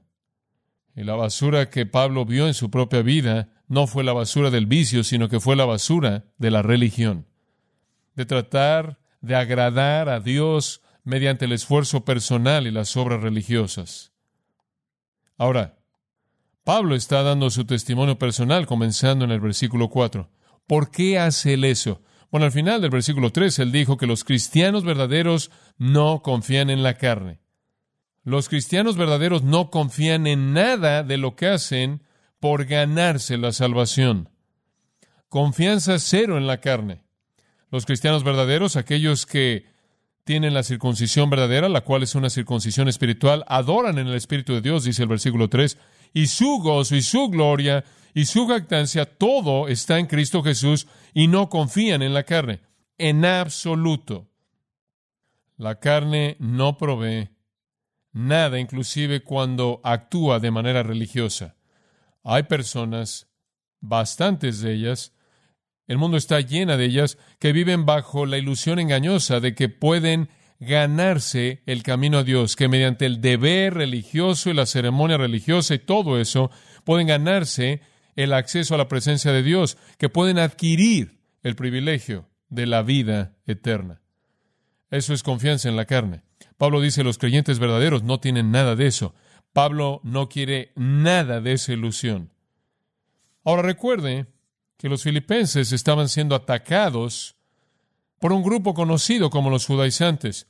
Y 0.95 1.05
la 1.05 1.15
basura 1.15 1.69
que 1.69 1.87
Pablo 1.87 2.25
vio 2.25 2.47
en 2.47 2.55
su 2.55 2.71
propia 2.71 3.03
vida 3.03 3.49
no 3.69 3.87
fue 3.87 4.05
la 4.05 4.13
basura 4.13 4.51
del 4.51 4.67
vicio, 4.67 5.05
sino 5.05 5.29
que 5.29 5.41
fue 5.41 5.57
la 5.57 5.65
basura 5.65 6.25
de 6.39 6.51
la 6.51 6.63
religión. 6.63 7.27
De 8.15 8.25
tratar 8.25 8.99
de 9.21 9.37
agradar 9.37 10.09
a 10.09 10.21
Dios 10.21 10.83
mediante 11.05 11.45
el 11.45 11.53
esfuerzo 11.53 12.05
personal 12.05 12.67
y 12.67 12.71
las 12.71 12.97
obras 12.97 13.21
religiosas. 13.21 14.13
Ahora, 15.37 15.77
Pablo 16.67 16.97
está 16.97 17.23
dando 17.23 17.49
su 17.51 17.65
testimonio 17.65 18.19
personal, 18.19 18.67
comenzando 18.67 19.25
en 19.25 19.31
el 19.31 19.39
versículo 19.39 19.89
4. 19.89 20.29
¿Por 20.67 20.91
qué 20.91 21.17
hace 21.17 21.55
él 21.55 21.63
eso? 21.63 22.03
Bueno, 22.29 22.47
al 22.47 22.51
final 22.51 22.81
del 22.81 22.91
versículo 22.91 23.31
3, 23.31 23.61
él 23.61 23.71
dijo 23.71 23.97
que 23.97 24.09
los 24.09 24.25
cristianos 24.25 24.83
verdaderos 24.83 25.53
no 25.79 26.23
confían 26.25 26.69
en 26.69 26.83
la 26.83 26.95
carne. 26.95 27.39
Los 28.25 28.49
cristianos 28.49 28.97
verdaderos 28.97 29.45
no 29.45 29.71
confían 29.71 30.27
en 30.27 30.55
nada 30.55 31.05
de 31.05 31.19
lo 31.19 31.37
que 31.37 31.47
hacen 31.47 32.03
por 32.41 32.65
ganarse 32.65 33.39
la 33.39 33.53
salvación. 33.53 34.29
Confianza 35.29 36.01
cero 36.01 36.37
en 36.37 36.49
la 36.49 36.59
carne. 36.59 37.05
Los 37.71 37.87
cristianos 37.87 38.25
verdaderos, 38.25 38.75
aquellos 38.75 39.25
que 39.25 39.67
tienen 40.25 40.53
la 40.53 40.65
circuncisión 40.65 41.31
verdadera, 41.31 41.69
la 41.69 41.83
cual 41.83 42.03
es 42.03 42.17
una 42.17 42.29
circuncisión 42.29 42.89
espiritual, 42.89 43.45
adoran 43.47 43.99
en 43.99 44.09
el 44.09 44.15
Espíritu 44.17 44.55
de 44.55 44.63
Dios, 44.63 44.83
dice 44.83 45.05
el 45.05 45.09
versículo 45.09 45.49
3, 45.49 45.79
y 46.17 46.29
su 46.29 46.61
gozo 46.61 46.97
y 46.97 47.03
su 47.03 47.29
gloria 47.29 47.85
y 48.15 48.25
su 48.25 48.49
jactancia, 48.49 49.05
todo 49.05 49.69
está 49.69 49.99
en 49.99 50.07
Cristo 50.07 50.43
Jesús 50.43 50.87
y 51.13 51.29
no 51.29 51.51
confían 51.51 52.01
en 52.01 52.15
la 52.15 52.23
carne, 52.23 52.63
en 52.97 53.27
absoluto. 53.27 54.27
La 55.59 55.79
carne 55.79 56.39
no 56.39 56.79
provee 56.79 57.29
nada, 58.13 58.59
inclusive 58.59 59.25
cuando 59.25 59.83
actúa 59.85 60.41
de 60.41 60.51
manera 60.51 60.83
religiosa. 60.83 61.55
Hay 62.25 62.45
personas, 62.45 63.29
bastantes 63.81 64.63
de 64.63 64.73
ellas, 64.73 65.13
el 65.87 65.99
mundo 65.99 66.17
está 66.17 66.41
llena 66.41 66.79
de 66.79 66.87
ellas, 66.87 67.19
que 67.39 67.53
viven 67.53 67.85
bajo 67.85 68.25
la 68.25 68.39
ilusión 68.39 68.79
engañosa 68.79 69.39
de 69.41 69.55
que 69.55 69.69
pueden 69.69 70.31
ganarse 70.59 71.63
el 71.67 71.83
camino 71.83 72.19
a 72.19 72.25
Dios, 72.25 72.57
que 72.57 72.69
mediante 72.69 73.07
el 73.07 73.21
deber 73.21 73.75
religioso 73.75 74.51
y 74.51 74.55
la 74.55 74.67
ceremonia 74.67 75.17
religiosa 75.17 75.75
y 75.75 75.79
todo 75.79 76.21
eso 76.21 76.51
pueden 76.85 77.07
ganarse 77.07 77.83
el 78.15 78.33
acceso 78.33 78.75
a 78.75 78.79
la 78.79 78.89
presencia 78.89 79.33
de 79.33 79.43
Dios, 79.43 79.77
que 79.99 80.09
pueden 80.09 80.39
adquirir 80.39 81.21
el 81.43 81.55
privilegio 81.55 82.29
de 82.49 82.67
la 82.67 82.83
vida 82.83 83.37
eterna. 83.47 84.01
Eso 84.91 85.13
es 85.13 85.23
confianza 85.23 85.69
en 85.69 85.77
la 85.77 85.85
carne. 85.85 86.23
Pablo 86.57 86.81
dice, 86.81 87.05
los 87.05 87.19
creyentes 87.19 87.59
verdaderos 87.59 88.03
no 88.03 88.21
tienen 88.21 88.51
nada 88.51 88.77
de 88.77 88.87
eso. 88.87 89.15
Pablo 89.53 90.01
no 90.05 90.29
quiere 90.29 90.73
nada 90.75 91.41
de 91.41 91.53
esa 91.53 91.73
ilusión. 91.73 92.33
Ahora 93.45 93.63
recuerde 93.63 94.27
que 94.77 94.89
los 94.89 95.03
filipenses 95.03 95.73
estaban 95.73 96.09
siendo 96.09 96.35
atacados 96.35 97.36
por 98.19 98.33
un 98.33 98.43
grupo 98.43 98.75
conocido 98.75 99.31
como 99.31 99.51
los 99.51 99.67
judaizantes. 99.67 100.47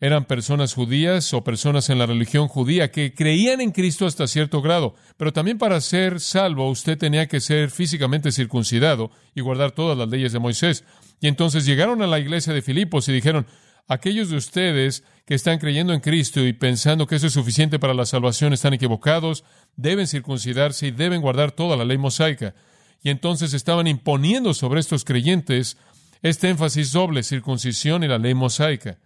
Eran 0.00 0.26
personas 0.26 0.74
judías 0.74 1.34
o 1.34 1.42
personas 1.42 1.90
en 1.90 1.98
la 1.98 2.06
religión 2.06 2.46
judía 2.46 2.92
que 2.92 3.14
creían 3.14 3.60
en 3.60 3.72
Cristo 3.72 4.06
hasta 4.06 4.28
cierto 4.28 4.62
grado, 4.62 4.94
pero 5.16 5.32
también 5.32 5.58
para 5.58 5.80
ser 5.80 6.20
salvo 6.20 6.70
usted 6.70 6.96
tenía 6.96 7.26
que 7.26 7.40
ser 7.40 7.70
físicamente 7.70 8.30
circuncidado 8.30 9.10
y 9.34 9.40
guardar 9.40 9.72
todas 9.72 9.98
las 9.98 10.08
leyes 10.08 10.32
de 10.32 10.38
Moisés. 10.38 10.84
Y 11.20 11.26
entonces 11.26 11.66
llegaron 11.66 12.00
a 12.00 12.06
la 12.06 12.20
iglesia 12.20 12.52
de 12.52 12.62
Filipos 12.62 13.08
y 13.08 13.12
dijeron, 13.12 13.46
aquellos 13.88 14.30
de 14.30 14.36
ustedes 14.36 15.02
que 15.24 15.34
están 15.34 15.58
creyendo 15.58 15.92
en 15.92 16.00
Cristo 16.00 16.46
y 16.46 16.52
pensando 16.52 17.08
que 17.08 17.16
eso 17.16 17.26
es 17.26 17.32
suficiente 17.32 17.80
para 17.80 17.94
la 17.94 18.06
salvación 18.06 18.52
están 18.52 18.74
equivocados, 18.74 19.42
deben 19.76 20.06
circuncidarse 20.06 20.86
y 20.86 20.90
deben 20.92 21.22
guardar 21.22 21.50
toda 21.50 21.76
la 21.76 21.84
ley 21.84 21.98
mosaica. 21.98 22.54
Y 23.02 23.10
entonces 23.10 23.52
estaban 23.52 23.88
imponiendo 23.88 24.54
sobre 24.54 24.80
estos 24.80 25.04
creyentes 25.04 25.76
este 26.22 26.48
énfasis 26.48 26.92
doble, 26.92 27.22
circuncisión 27.22 28.04
y 28.04 28.08
la 28.08 28.18
ley 28.18 28.34
mosaica. 28.34 28.98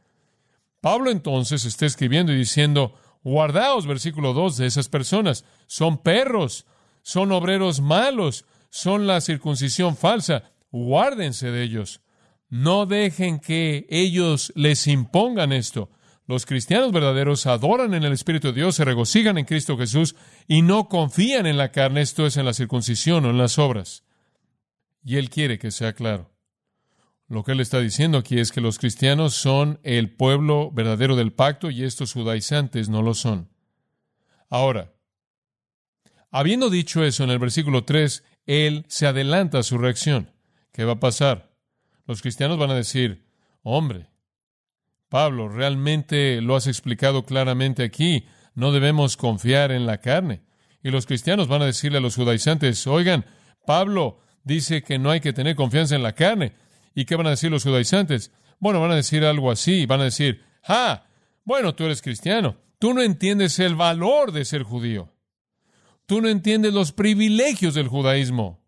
Pablo 0.80 1.10
entonces 1.10 1.64
está 1.64 1.86
escribiendo 1.86 2.32
y 2.32 2.36
diciendo, 2.36 2.94
guardaos, 3.22 3.86
versículo 3.86 4.32
2, 4.32 4.56
de 4.56 4.66
esas 4.66 4.88
personas. 4.88 5.44
Son 5.66 5.98
perros, 5.98 6.66
son 7.02 7.32
obreros 7.32 7.80
malos, 7.80 8.44
son 8.70 9.06
la 9.06 9.20
circuncisión 9.20 9.96
falsa. 9.96 10.50
Guárdense 10.70 11.50
de 11.50 11.62
ellos. 11.62 12.00
No 12.48 12.86
dejen 12.86 13.38
que 13.38 13.86
ellos 13.90 14.52
les 14.56 14.86
impongan 14.86 15.52
esto. 15.52 15.90
Los 16.26 16.46
cristianos 16.46 16.92
verdaderos 16.92 17.46
adoran 17.46 17.94
en 17.94 18.04
el 18.04 18.12
Espíritu 18.12 18.48
de 18.48 18.54
Dios, 18.54 18.76
se 18.76 18.84
regocijan 18.84 19.38
en 19.38 19.44
Cristo 19.44 19.76
Jesús 19.76 20.14
y 20.48 20.62
no 20.62 20.88
confían 20.88 21.46
en 21.46 21.58
la 21.58 21.72
carne, 21.72 22.00
esto 22.00 22.26
es 22.26 22.36
en 22.36 22.46
la 22.46 22.54
circuncisión 22.54 23.24
o 23.24 23.30
en 23.30 23.38
las 23.38 23.58
obras. 23.58 24.04
Y 25.04 25.16
Él 25.16 25.30
quiere 25.30 25.58
que 25.58 25.70
sea 25.70 25.92
claro. 25.92 26.31
Lo 27.32 27.44
que 27.44 27.52
él 27.52 27.60
está 27.60 27.80
diciendo 27.80 28.18
aquí 28.18 28.38
es 28.38 28.52
que 28.52 28.60
los 28.60 28.78
cristianos 28.78 29.32
son 29.32 29.80
el 29.84 30.10
pueblo 30.10 30.70
verdadero 30.70 31.16
del 31.16 31.32
pacto 31.32 31.70
y 31.70 31.82
estos 31.82 32.12
judaizantes 32.12 32.90
no 32.90 33.00
lo 33.00 33.14
son. 33.14 33.48
Ahora, 34.50 34.92
habiendo 36.30 36.68
dicho 36.68 37.02
eso 37.02 37.24
en 37.24 37.30
el 37.30 37.38
versículo 37.38 37.84
3, 37.84 38.22
él 38.44 38.84
se 38.88 39.06
adelanta 39.06 39.60
a 39.60 39.62
su 39.62 39.78
reacción. 39.78 40.30
¿Qué 40.72 40.84
va 40.84 40.92
a 40.92 41.00
pasar? 41.00 41.54
Los 42.06 42.20
cristianos 42.20 42.58
van 42.58 42.70
a 42.70 42.74
decir, 42.74 43.24
hombre, 43.62 44.10
Pablo, 45.08 45.48
realmente 45.48 46.42
lo 46.42 46.54
has 46.54 46.66
explicado 46.66 47.24
claramente 47.24 47.82
aquí, 47.82 48.26
no 48.54 48.72
debemos 48.72 49.16
confiar 49.16 49.72
en 49.72 49.86
la 49.86 50.02
carne. 50.02 50.42
Y 50.82 50.90
los 50.90 51.06
cristianos 51.06 51.48
van 51.48 51.62
a 51.62 51.66
decirle 51.66 51.96
a 51.96 52.02
los 52.02 52.14
judaizantes, 52.14 52.86
oigan, 52.86 53.24
Pablo 53.64 54.20
dice 54.44 54.82
que 54.82 54.98
no 54.98 55.10
hay 55.10 55.20
que 55.20 55.32
tener 55.32 55.56
confianza 55.56 55.96
en 55.96 56.02
la 56.02 56.12
carne. 56.12 56.60
¿Y 56.94 57.04
qué 57.04 57.16
van 57.16 57.26
a 57.26 57.30
decir 57.30 57.50
los 57.50 57.64
judaizantes? 57.64 58.32
Bueno, 58.58 58.80
van 58.80 58.92
a 58.92 58.96
decir 58.96 59.24
algo 59.24 59.50
así, 59.50 59.86
van 59.86 60.00
a 60.00 60.04
decir, 60.04 60.42
ah, 60.64 61.04
bueno, 61.44 61.74
tú 61.74 61.84
eres 61.84 62.02
cristiano, 62.02 62.56
tú 62.78 62.94
no 62.94 63.02
entiendes 63.02 63.58
el 63.58 63.74
valor 63.74 64.32
de 64.32 64.44
ser 64.44 64.62
judío, 64.62 65.12
tú 66.06 66.20
no 66.20 66.28
entiendes 66.28 66.72
los 66.72 66.92
privilegios 66.92 67.74
del 67.74 67.88
judaísmo, 67.88 68.62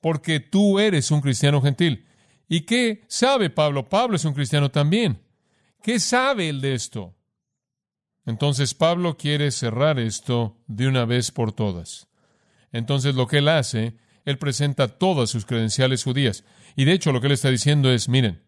porque 0.00 0.40
tú 0.40 0.78
eres 0.78 1.10
un 1.10 1.20
cristiano 1.20 1.62
gentil. 1.62 2.06
¿Y 2.48 2.62
qué 2.62 3.04
sabe 3.06 3.48
Pablo? 3.48 3.88
Pablo 3.88 4.16
es 4.16 4.24
un 4.24 4.34
cristiano 4.34 4.70
también. 4.70 5.22
¿Qué 5.82 6.00
sabe 6.00 6.48
él 6.48 6.60
de 6.60 6.74
esto? 6.74 7.14
Entonces 8.26 8.74
Pablo 8.74 9.16
quiere 9.16 9.50
cerrar 9.50 9.98
esto 9.98 10.58
de 10.66 10.88
una 10.88 11.04
vez 11.04 11.30
por 11.30 11.52
todas. 11.52 12.08
Entonces 12.72 13.14
lo 13.14 13.26
que 13.26 13.38
él 13.38 13.48
hace, 13.48 13.96
él 14.30 14.38
presenta 14.38 14.88
todas 14.88 15.30
sus 15.30 15.44
credenciales 15.44 16.04
judías. 16.04 16.44
Y 16.76 16.84
de 16.84 16.92
hecho 16.92 17.12
lo 17.12 17.20
que 17.20 17.26
él 17.26 17.32
está 17.32 17.50
diciendo 17.50 17.92
es, 17.92 18.08
miren, 18.08 18.42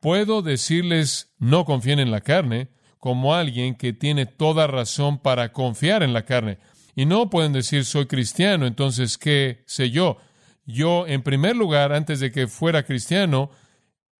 puedo 0.00 0.42
decirles 0.42 1.34
no 1.38 1.64
confíen 1.64 1.98
en 1.98 2.10
la 2.10 2.20
carne 2.20 2.68
como 2.98 3.34
alguien 3.34 3.74
que 3.74 3.92
tiene 3.92 4.26
toda 4.26 4.66
razón 4.66 5.18
para 5.18 5.52
confiar 5.52 6.02
en 6.02 6.12
la 6.12 6.24
carne. 6.24 6.58
Y 6.94 7.06
no 7.06 7.30
pueden 7.30 7.52
decir 7.52 7.84
soy 7.84 8.06
cristiano, 8.06 8.66
entonces, 8.66 9.18
¿qué 9.18 9.62
sé 9.66 9.90
yo? 9.90 10.18
Yo, 10.66 11.06
en 11.06 11.22
primer 11.22 11.56
lugar, 11.56 11.92
antes 11.92 12.20
de 12.20 12.30
que 12.30 12.48
fuera 12.48 12.82
cristiano, 12.82 13.50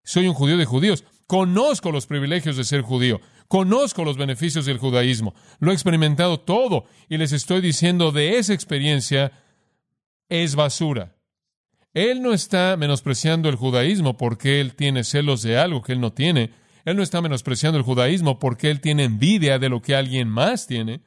soy 0.04 0.28
un 0.28 0.34
judío 0.34 0.56
de 0.56 0.64
judíos. 0.64 1.04
Conozco 1.26 1.92
los 1.92 2.06
privilegios 2.06 2.56
de 2.56 2.64
ser 2.64 2.80
judío. 2.80 3.20
Conozco 3.48 4.04
los 4.04 4.16
beneficios 4.16 4.64
del 4.64 4.78
judaísmo. 4.78 5.34
Lo 5.58 5.70
he 5.70 5.74
experimentado 5.74 6.40
todo. 6.40 6.86
Y 7.08 7.18
les 7.18 7.32
estoy 7.32 7.60
diciendo 7.60 8.12
de 8.12 8.38
esa 8.38 8.54
experiencia 8.54 9.32
es 10.28 10.54
basura. 10.54 11.16
Él 11.94 12.22
no 12.22 12.32
está 12.32 12.76
menospreciando 12.76 13.48
el 13.48 13.56
judaísmo 13.56 14.16
porque 14.16 14.60
él 14.60 14.74
tiene 14.74 15.04
celos 15.04 15.42
de 15.42 15.58
algo 15.58 15.82
que 15.82 15.92
él 15.92 16.00
no 16.00 16.12
tiene. 16.12 16.52
Él 16.84 16.96
no 16.96 17.02
está 17.02 17.20
menospreciando 17.20 17.78
el 17.78 17.84
judaísmo 17.84 18.38
porque 18.38 18.70
él 18.70 18.80
tiene 18.80 19.04
envidia 19.04 19.58
de 19.58 19.68
lo 19.68 19.82
que 19.82 19.94
alguien 19.94 20.28
más 20.28 20.66
tiene. 20.66 21.00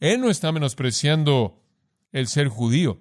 Él 0.00 0.20
no 0.20 0.30
está 0.30 0.52
menospreciando 0.52 1.62
el 2.12 2.28
ser 2.28 2.48
judío 2.48 3.00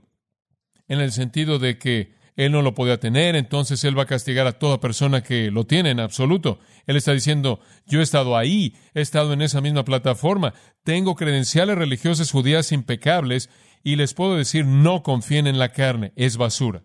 en 0.87 0.99
el 0.99 1.11
sentido 1.11 1.59
de 1.59 1.77
que 1.77 2.15
él 2.35 2.51
no 2.51 2.61
lo 2.61 2.73
podía 2.73 2.99
tener, 2.99 3.35
entonces 3.35 3.83
él 3.85 3.97
va 3.97 4.03
a 4.03 4.07
castigar 4.07 4.45
a 4.45 4.59
toda 4.59 4.81
persona 4.81 5.23
que 5.23 5.51
lo 5.51 5.65
tiene 5.65 5.91
en 5.91 6.01
absoluto. 6.01 6.59
Él 6.85 6.97
está 6.97 7.13
diciendo, 7.13 7.61
yo 7.85 8.01
he 8.01 8.03
estado 8.03 8.35
ahí, 8.35 8.75
he 8.93 9.01
estado 9.01 9.31
en 9.31 9.41
esa 9.41 9.61
misma 9.61 9.85
plataforma, 9.85 10.53
tengo 10.83 11.15
credenciales 11.15 11.77
religiosas 11.77 12.31
judías 12.31 12.73
impecables 12.73 13.49
y 13.85 13.95
les 13.95 14.13
puedo 14.13 14.35
decir, 14.35 14.65
no 14.65 15.01
confíen 15.01 15.47
en 15.47 15.59
la 15.59 15.69
carne, 15.69 16.11
es 16.17 16.35
basura 16.35 16.83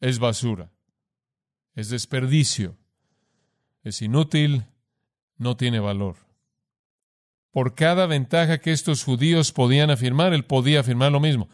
es 0.00 0.18
basura, 0.18 0.70
es 1.74 1.88
desperdicio, 1.90 2.76
es 3.82 4.02
inútil, 4.02 4.64
no 5.36 5.56
tiene 5.56 5.80
valor. 5.80 6.16
Por 7.50 7.74
cada 7.74 8.06
ventaja 8.06 8.58
que 8.58 8.72
estos 8.72 9.04
judíos 9.04 9.52
podían 9.52 9.90
afirmar, 9.90 10.32
él 10.32 10.44
podía 10.44 10.80
afirmar 10.80 11.12
lo 11.12 11.20
mismo. 11.20 11.48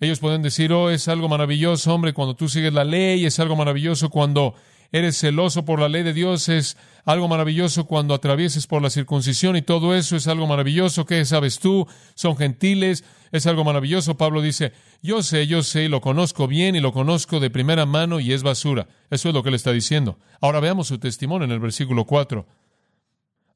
Ellos 0.00 0.20
pueden 0.20 0.42
decir, 0.42 0.72
oh, 0.72 0.90
es 0.90 1.08
algo 1.08 1.28
maravilloso, 1.28 1.92
hombre, 1.92 2.12
cuando 2.12 2.36
tú 2.36 2.48
sigues 2.48 2.72
la 2.72 2.84
ley, 2.84 3.26
es 3.26 3.40
algo 3.40 3.56
maravilloso 3.56 4.10
cuando 4.10 4.54
eres 4.92 5.18
celoso 5.18 5.64
por 5.64 5.80
la 5.80 5.88
ley 5.88 6.02
de 6.02 6.12
Dios, 6.12 6.48
es 6.48 6.76
algo 7.04 7.28
maravilloso 7.28 7.86
cuando 7.86 8.14
atravieses 8.14 8.66
por 8.66 8.82
la 8.82 8.90
circuncisión 8.90 9.56
y 9.56 9.62
todo 9.62 9.94
eso 9.94 10.16
es 10.16 10.26
algo 10.28 10.46
maravilloso. 10.46 11.04
¿Qué 11.06 11.24
sabes 11.24 11.58
tú? 11.58 11.86
Son 12.14 12.36
gentiles, 12.36 13.04
es 13.32 13.46
algo 13.46 13.64
maravilloso. 13.64 14.16
Pablo 14.16 14.42
dice, 14.42 14.72
yo 15.02 15.22
sé, 15.22 15.46
yo 15.46 15.62
sé, 15.62 15.84
y 15.84 15.88
lo 15.88 16.00
conozco 16.00 16.46
bien 16.46 16.76
y 16.76 16.80
lo 16.80 16.92
conozco 16.92 17.40
de 17.40 17.50
primera 17.50 17.86
mano 17.86 18.20
y 18.20 18.32
es 18.32 18.42
basura. 18.42 18.88
Eso 19.10 19.28
es 19.28 19.34
lo 19.34 19.42
que 19.42 19.50
él 19.50 19.54
está 19.54 19.72
diciendo. 19.72 20.18
Ahora 20.40 20.60
veamos 20.60 20.88
su 20.88 20.98
testimonio 20.98 21.44
en 21.44 21.52
el 21.52 21.60
versículo 21.60 22.04
4. 22.04 22.46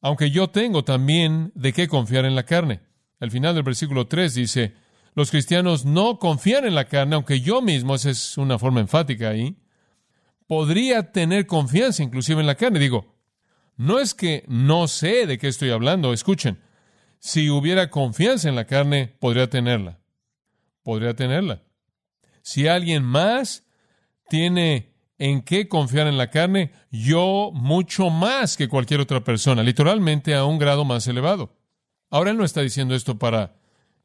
Aunque 0.00 0.30
yo 0.30 0.48
tengo 0.48 0.84
también 0.84 1.52
de 1.54 1.72
qué 1.72 1.88
confiar 1.88 2.24
en 2.24 2.34
la 2.34 2.44
carne. 2.44 2.80
Al 3.20 3.30
final 3.30 3.54
del 3.54 3.62
versículo 3.62 4.08
3 4.08 4.34
dice, 4.34 4.74
los 5.14 5.30
cristianos 5.30 5.84
no 5.84 6.18
confían 6.18 6.64
en 6.64 6.74
la 6.74 6.86
carne, 6.86 7.14
aunque 7.14 7.40
yo 7.40 7.62
mismo, 7.62 7.94
esa 7.94 8.10
es 8.10 8.36
una 8.36 8.58
forma 8.58 8.80
enfática 8.80 9.28
ahí, 9.28 9.56
podría 10.52 11.12
tener 11.12 11.46
confianza 11.46 12.02
inclusive 12.02 12.42
en 12.42 12.46
la 12.46 12.56
carne. 12.56 12.78
Digo, 12.78 13.16
no 13.78 13.98
es 13.98 14.12
que 14.12 14.44
no 14.48 14.86
sé 14.86 15.26
de 15.26 15.38
qué 15.38 15.48
estoy 15.48 15.70
hablando, 15.70 16.12
escuchen, 16.12 16.60
si 17.20 17.48
hubiera 17.48 17.88
confianza 17.88 18.50
en 18.50 18.54
la 18.54 18.66
carne, 18.66 19.16
podría 19.18 19.48
tenerla. 19.48 20.00
Podría 20.82 21.16
tenerla. 21.16 21.62
Si 22.42 22.68
alguien 22.68 23.02
más 23.02 23.64
tiene 24.28 24.92
en 25.16 25.40
qué 25.40 25.68
confiar 25.68 26.06
en 26.06 26.18
la 26.18 26.28
carne, 26.28 26.72
yo 26.90 27.50
mucho 27.54 28.10
más 28.10 28.58
que 28.58 28.68
cualquier 28.68 29.00
otra 29.00 29.24
persona, 29.24 29.62
literalmente 29.62 30.34
a 30.34 30.44
un 30.44 30.58
grado 30.58 30.84
más 30.84 31.06
elevado. 31.06 31.56
Ahora 32.10 32.32
él 32.32 32.36
no 32.36 32.44
está 32.44 32.60
diciendo 32.60 32.94
esto 32.94 33.18
para 33.18 33.56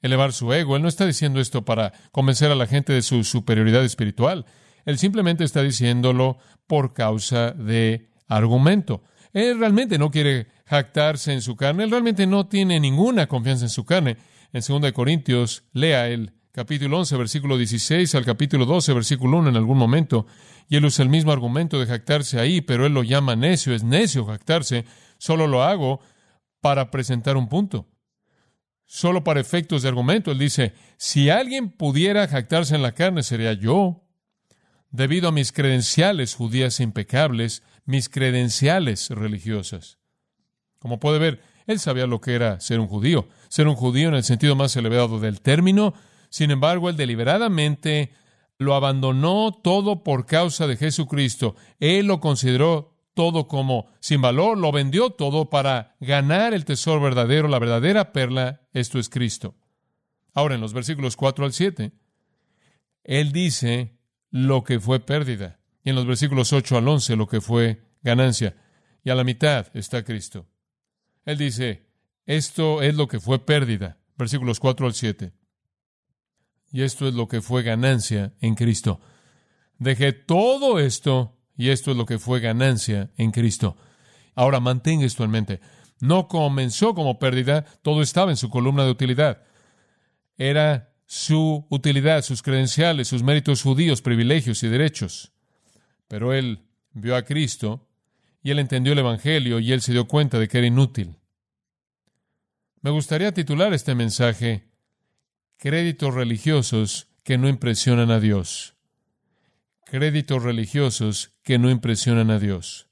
elevar 0.01 0.31
su 0.31 0.53
ego, 0.53 0.77
él 0.77 0.81
no 0.81 0.87
está 0.87 1.05
diciendo 1.05 1.41
esto 1.41 1.65
para 1.65 1.91
convencer 2.13 2.51
a 2.51 2.55
la 2.55 2.67
gente 2.67 2.93
de 2.93 3.01
su 3.01 3.25
superioridad 3.25 3.83
espiritual, 3.83 4.45
él 4.87 4.97
simplemente 4.97 5.43
está 5.43 5.61
diciéndolo 5.61 6.37
por 6.65 6.93
causa 6.93 7.51
de 7.51 8.09
argumento. 8.29 9.03
Él 9.33 9.59
realmente 9.59 9.97
no 9.97 10.09
quiere 10.09 10.47
jactarse 10.65 11.33
en 11.33 11.41
su 11.41 11.57
carne, 11.57 11.83
él 11.83 11.91
realmente 11.91 12.25
no 12.25 12.47
tiene 12.47 12.79
ninguna 12.79 13.27
confianza 13.27 13.65
en 13.65 13.69
su 13.69 13.83
carne. 13.83 14.15
En 14.53 14.61
2 14.65 14.93
Corintios, 14.93 15.65
lea 15.73 16.07
el 16.07 16.31
capítulo 16.53 16.99
11, 16.99 17.17
versículo 17.17 17.57
16 17.57 18.15
al 18.15 18.23
capítulo 18.23 18.65
12, 18.65 18.93
versículo 18.93 19.39
1 19.39 19.49
en 19.49 19.57
algún 19.57 19.77
momento, 19.77 20.25
y 20.69 20.77
él 20.77 20.85
usa 20.85 21.03
el 21.03 21.09
mismo 21.09 21.33
argumento 21.33 21.81
de 21.81 21.85
jactarse 21.85 22.39
ahí, 22.39 22.61
pero 22.61 22.85
él 22.85 22.93
lo 22.93 23.03
llama 23.03 23.35
necio, 23.35 23.75
es 23.75 23.83
necio 23.83 24.25
jactarse, 24.25 24.85
solo 25.17 25.47
lo 25.47 25.63
hago 25.63 25.99
para 26.61 26.91
presentar 26.91 27.35
un 27.35 27.49
punto. 27.49 27.89
Solo 28.85 29.25
para 29.25 29.41
efectos 29.41 29.81
de 29.81 29.89
argumento, 29.89 30.31
él 30.31 30.39
dice, 30.39 30.73
si 30.95 31.29
alguien 31.29 31.71
pudiera 31.71 32.25
jactarse 32.25 32.73
en 32.73 32.83
la 32.83 32.93
carne 32.93 33.21
sería 33.21 33.51
yo, 33.51 34.06
debido 34.91 35.29
a 35.29 35.31
mis 35.31 35.51
credenciales 35.51 36.35
judías 36.35 36.79
impecables, 36.79 37.63
mis 37.85 38.09
credenciales 38.09 39.09
religiosas. 39.09 39.97
Como 40.79 40.99
puede 40.99 41.19
ver, 41.19 41.41
Él 41.65 41.79
sabía 41.79 42.07
lo 42.07 42.21
que 42.21 42.33
era 42.33 42.59
ser 42.59 42.79
un 42.79 42.87
judío, 42.87 43.27
ser 43.49 43.67
un 43.67 43.75
judío 43.75 44.09
en 44.09 44.15
el 44.15 44.23
sentido 44.23 44.55
más 44.55 44.75
elevado 44.75 45.19
del 45.19 45.41
término. 45.41 45.93
Sin 46.29 46.51
embargo, 46.51 46.89
él 46.89 46.97
deliberadamente 46.97 48.11
lo 48.57 48.73
abandonó 48.73 49.51
todo 49.51 50.03
por 50.03 50.25
causa 50.25 50.67
de 50.67 50.77
Jesucristo. 50.77 51.55
Él 51.79 52.07
lo 52.07 52.19
consideró 52.19 52.95
todo 53.13 53.47
como 53.47 53.87
sin 53.99 54.21
valor, 54.21 54.57
lo 54.57 54.71
vendió 54.71 55.09
todo 55.09 55.49
para 55.49 55.95
ganar 55.99 56.53
el 56.53 56.65
tesoro 56.65 57.01
verdadero, 57.01 57.47
la 57.47 57.59
verdadera 57.59 58.13
perla, 58.13 58.61
esto 58.73 58.99
es 58.99 59.09
Cristo. 59.09 59.55
Ahora, 60.33 60.55
en 60.55 60.61
los 60.61 60.73
versículos 60.73 61.15
4 61.15 61.45
al 61.45 61.53
7, 61.53 61.91
él 63.03 63.31
dice 63.31 63.96
lo 64.31 64.63
que 64.63 64.79
fue 64.79 64.99
pérdida. 64.99 65.59
Y 65.83 65.89
en 65.89 65.95
los 65.95 66.05
versículos 66.05 66.53
8 66.53 66.77
al 66.77 66.87
11, 66.87 67.15
lo 67.15 67.27
que 67.27 67.41
fue 67.41 67.81
ganancia. 68.01 68.55
Y 69.03 69.09
a 69.09 69.15
la 69.15 69.23
mitad 69.23 69.67
está 69.73 70.03
Cristo. 70.03 70.47
Él 71.25 71.37
dice, 71.37 71.87
esto 72.25 72.81
es 72.81 72.95
lo 72.95 73.07
que 73.07 73.19
fue 73.19 73.45
pérdida. 73.45 73.97
Versículos 74.17 74.59
4 74.59 74.85
al 74.85 74.93
7. 74.93 75.33
Y 76.71 76.81
esto 76.81 77.07
es 77.07 77.13
lo 77.13 77.27
que 77.27 77.41
fue 77.41 77.63
ganancia 77.63 78.33
en 78.41 78.55
Cristo. 78.55 78.99
Dejé 79.77 80.11
todo 80.11 80.79
esto 80.79 81.37
y 81.55 81.69
esto 81.69 81.91
es 81.91 81.97
lo 81.97 82.05
que 82.05 82.19
fue 82.19 82.39
ganancia 82.39 83.11
en 83.17 83.31
Cristo. 83.31 83.77
Ahora 84.35 84.59
mantenga 84.59 85.05
esto 85.05 85.23
en 85.23 85.31
mente. 85.31 85.61
No 85.99 86.27
comenzó 86.27 86.93
como 86.93 87.17
pérdida, 87.17 87.65
todo 87.81 88.01
estaba 88.01 88.31
en 88.31 88.37
su 88.37 88.49
columna 88.49 88.83
de 88.83 88.91
utilidad. 88.91 89.43
Era 90.37 90.93
su 91.07 91.65
utilidad, 91.69 92.21
sus 92.21 92.43
credenciales, 92.43 93.07
sus 93.07 93.23
méritos 93.23 93.63
judíos, 93.63 94.01
privilegios 94.01 94.61
y 94.61 94.67
derechos. 94.67 95.31
Pero 96.07 96.33
él 96.33 96.59
vio 96.91 97.15
a 97.15 97.23
Cristo 97.23 97.87
y 98.43 98.51
él 98.51 98.59
entendió 98.59 98.93
el 98.93 98.99
Evangelio 98.99 99.59
y 99.59 99.71
él 99.71 99.81
se 99.81 99.93
dio 99.93 100.07
cuenta 100.07 100.37
de 100.37 100.47
que 100.47 100.59
era 100.59 100.67
inútil. 100.67 101.15
Me 102.81 102.91
gustaría 102.91 103.33
titular 103.33 103.73
este 103.73 103.95
mensaje 103.95 104.67
Créditos 105.59 106.13
religiosos 106.13 107.07
que 107.23 107.39
no 107.39 107.49
impresionan 107.49 108.11
a 108.11 108.19
Dios. 108.19 108.75
Créditos 109.85 110.43
religiosos 110.43 111.33
que 111.41 111.57
no 111.57 111.71
impresionan 111.71 112.29
a 112.29 112.37
Dios. 112.37 112.89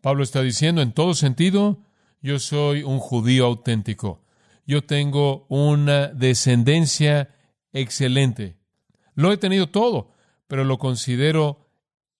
Pablo 0.00 0.22
está 0.22 0.40
diciendo 0.40 0.80
en 0.80 0.92
todo 0.92 1.12
sentido, 1.12 1.84
yo 2.22 2.38
soy 2.38 2.84
un 2.84 3.00
judío 3.00 3.44
auténtico 3.44 4.23
yo 4.66 4.82
tengo 4.82 5.46
una 5.48 6.08
descendencia 6.08 7.34
excelente. 7.72 8.56
Lo 9.14 9.32
he 9.32 9.36
tenido 9.36 9.68
todo, 9.68 10.12
pero 10.46 10.64
lo 10.64 10.78
considero 10.78 11.68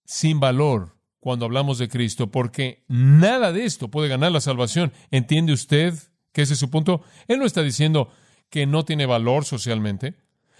sin 0.05 0.41
valor 0.41 0.97
cuando 1.21 1.47
hablamos 1.47 1.79
de 1.79 1.89
Cristo, 1.89 2.31
porque 2.31 2.85
nada 2.87 3.53
de 3.53 3.65
esto 3.65 3.91
puede 3.91 4.09
ganar 4.09 4.31
la 4.31 4.41
salvación. 4.41 4.93
¿Entiende 5.11 5.53
usted 5.53 5.95
que 6.33 6.43
ese 6.43 6.53
es 6.53 6.59
su 6.59 6.71
punto? 6.71 7.03
Él 7.29 7.39
no 7.39 7.47
está 7.47 7.63
diciendo 7.63 8.11
que 8.51 8.67
no 8.67 8.85
tiene 8.85 9.07
valor 9.07 9.45
socialmente. 9.45 10.17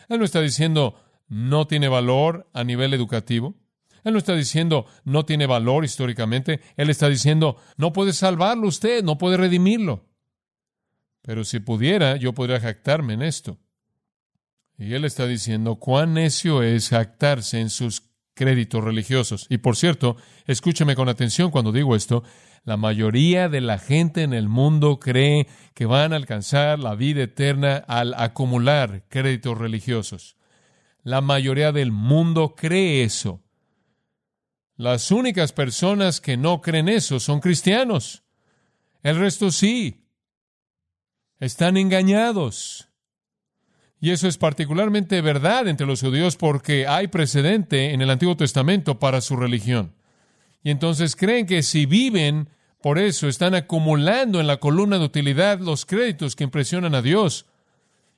Él 0.09 0.19
no 0.19 0.25
está 0.25 0.41
diciendo 0.41 0.99
no 1.29 1.67
tiene 1.67 1.89
valor 1.89 2.49
a 2.53 2.65
nivel 2.65 2.95
educativo. 2.95 3.55
Él 4.05 4.13
no 4.13 4.19
está 4.19 4.35
diciendo 4.35 4.87
no 5.05 5.25
tiene 5.25 5.47
valor 5.47 5.85
históricamente. 5.85 6.61
Él 6.77 6.91
está 6.91 7.09
diciendo 7.09 7.57
no 7.77 7.93
puede 7.93 8.13
salvarlo 8.13 8.67
usted, 8.69 9.05
no 9.05 9.19
puede 9.19 9.37
redimirlo. 9.37 10.07
Pero 11.25 11.43
si 11.45 11.59
pudiera, 11.59 12.17
yo 12.17 12.35
podría 12.35 12.61
jactarme 12.61 13.15
en 13.15 13.23
esto. 13.23 13.59
Y 14.77 14.93
él 14.93 15.07
está 15.07 15.27
diciendo 15.27 15.77
cuán 15.77 16.13
necio 16.13 16.63
es 16.63 16.91
jactarse 16.91 17.61
en 17.61 17.71
sus 17.71 18.11
créditos 18.35 18.85
religiosos. 18.85 19.47
Y 19.49 19.59
por 19.59 19.77
cierto, 19.77 20.17
escúcheme 20.47 20.95
con 20.95 21.09
atención 21.09 21.51
cuando 21.51 21.73
digo 21.73 21.97
esto, 21.97 22.25
la 22.65 22.77
mayoría 22.77 23.49
de 23.49 23.63
la 23.63 23.79
gente 23.79 24.23
en 24.23 24.35
el 24.35 24.51
mundo 24.51 25.01
cree 25.01 25.49
que 25.73 25.87
van 25.87 26.13
a 26.13 26.17
alcanzar 26.17 26.79
la 26.79 26.95
vida 26.95 27.23
eterna 27.23 27.77
al 27.89 28.13
acumular 28.19 29.07
créditos 29.09 29.57
religiosos. 29.57 30.37
La 31.03 31.23
mayoría 31.23 31.73
del 31.73 31.91
mundo 31.91 32.55
cree 32.55 33.03
eso. 33.03 33.43
Las 34.77 35.11
únicas 35.11 35.53
personas 35.53 36.21
que 36.21 36.37
no 36.37 36.61
creen 36.61 36.91
eso 36.91 37.19
son 37.19 37.41
cristianos. 37.41 38.25
El 39.03 39.17
resto 39.17 39.51
sí. 39.51 40.04
Están 41.41 41.77
engañados. 41.77 42.89
Y 44.01 44.11
eso 44.11 44.29
es 44.29 44.37
particularmente 44.37 45.21
verdad 45.21 45.67
entre 45.67 45.87
los 45.87 46.01
judíos 46.01 46.37
porque 46.37 46.87
hay 46.87 47.09
precedente 47.09 47.93
en 47.93 48.03
el 48.03 48.11
Antiguo 48.11 48.37
Testamento 48.37 48.99
para 48.99 49.21
su 49.21 49.35
religión. 49.35 49.95
Y 50.63 50.71
entonces 50.71 51.17
creen 51.17 51.47
que 51.47 51.63
si 51.63 51.87
viven, 51.87 52.51
por 52.83 52.99
eso 52.99 53.29
están 53.29 53.55
acumulando 53.55 54.41
en 54.41 54.47
la 54.47 54.59
columna 54.59 54.99
de 54.99 55.07
utilidad 55.07 55.59
los 55.59 55.87
créditos 55.87 56.37
que 56.37 56.45
impresionan 56.45 56.95
a 56.95 57.03
Dios 57.03 57.47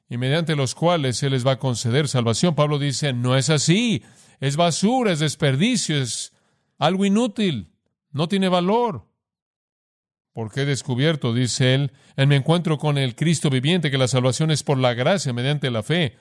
y 0.08 0.16
mediante 0.18 0.56
los 0.56 0.74
cuales 0.74 1.16
se 1.16 1.30
les 1.30 1.46
va 1.46 1.52
a 1.52 1.58
conceder 1.58 2.08
salvación. 2.08 2.54
Pablo 2.54 2.78
dice, 2.78 3.12
no 3.12 3.36
es 3.36 3.50
así, 3.50 4.02
es 4.40 4.56
basura, 4.56 5.12
es 5.12 5.20
desperdicio, 5.20 5.96
es 5.96 6.32
algo 6.78 7.04
inútil, 7.04 7.72
no 8.10 8.28
tiene 8.28 8.48
valor. 8.48 9.06
Porque 10.36 10.60
he 10.60 10.64
descubierto, 10.66 11.32
dice 11.32 11.72
él, 11.74 11.92
en 12.14 12.28
mi 12.28 12.34
encuentro 12.34 12.76
con 12.76 12.98
el 12.98 13.14
Cristo 13.16 13.48
viviente, 13.48 13.90
que 13.90 13.96
la 13.96 14.06
salvación 14.06 14.50
es 14.50 14.62
por 14.62 14.76
la 14.76 14.92
gracia 14.92 15.32
mediante 15.32 15.70
la 15.70 15.82
fe. 15.82 16.18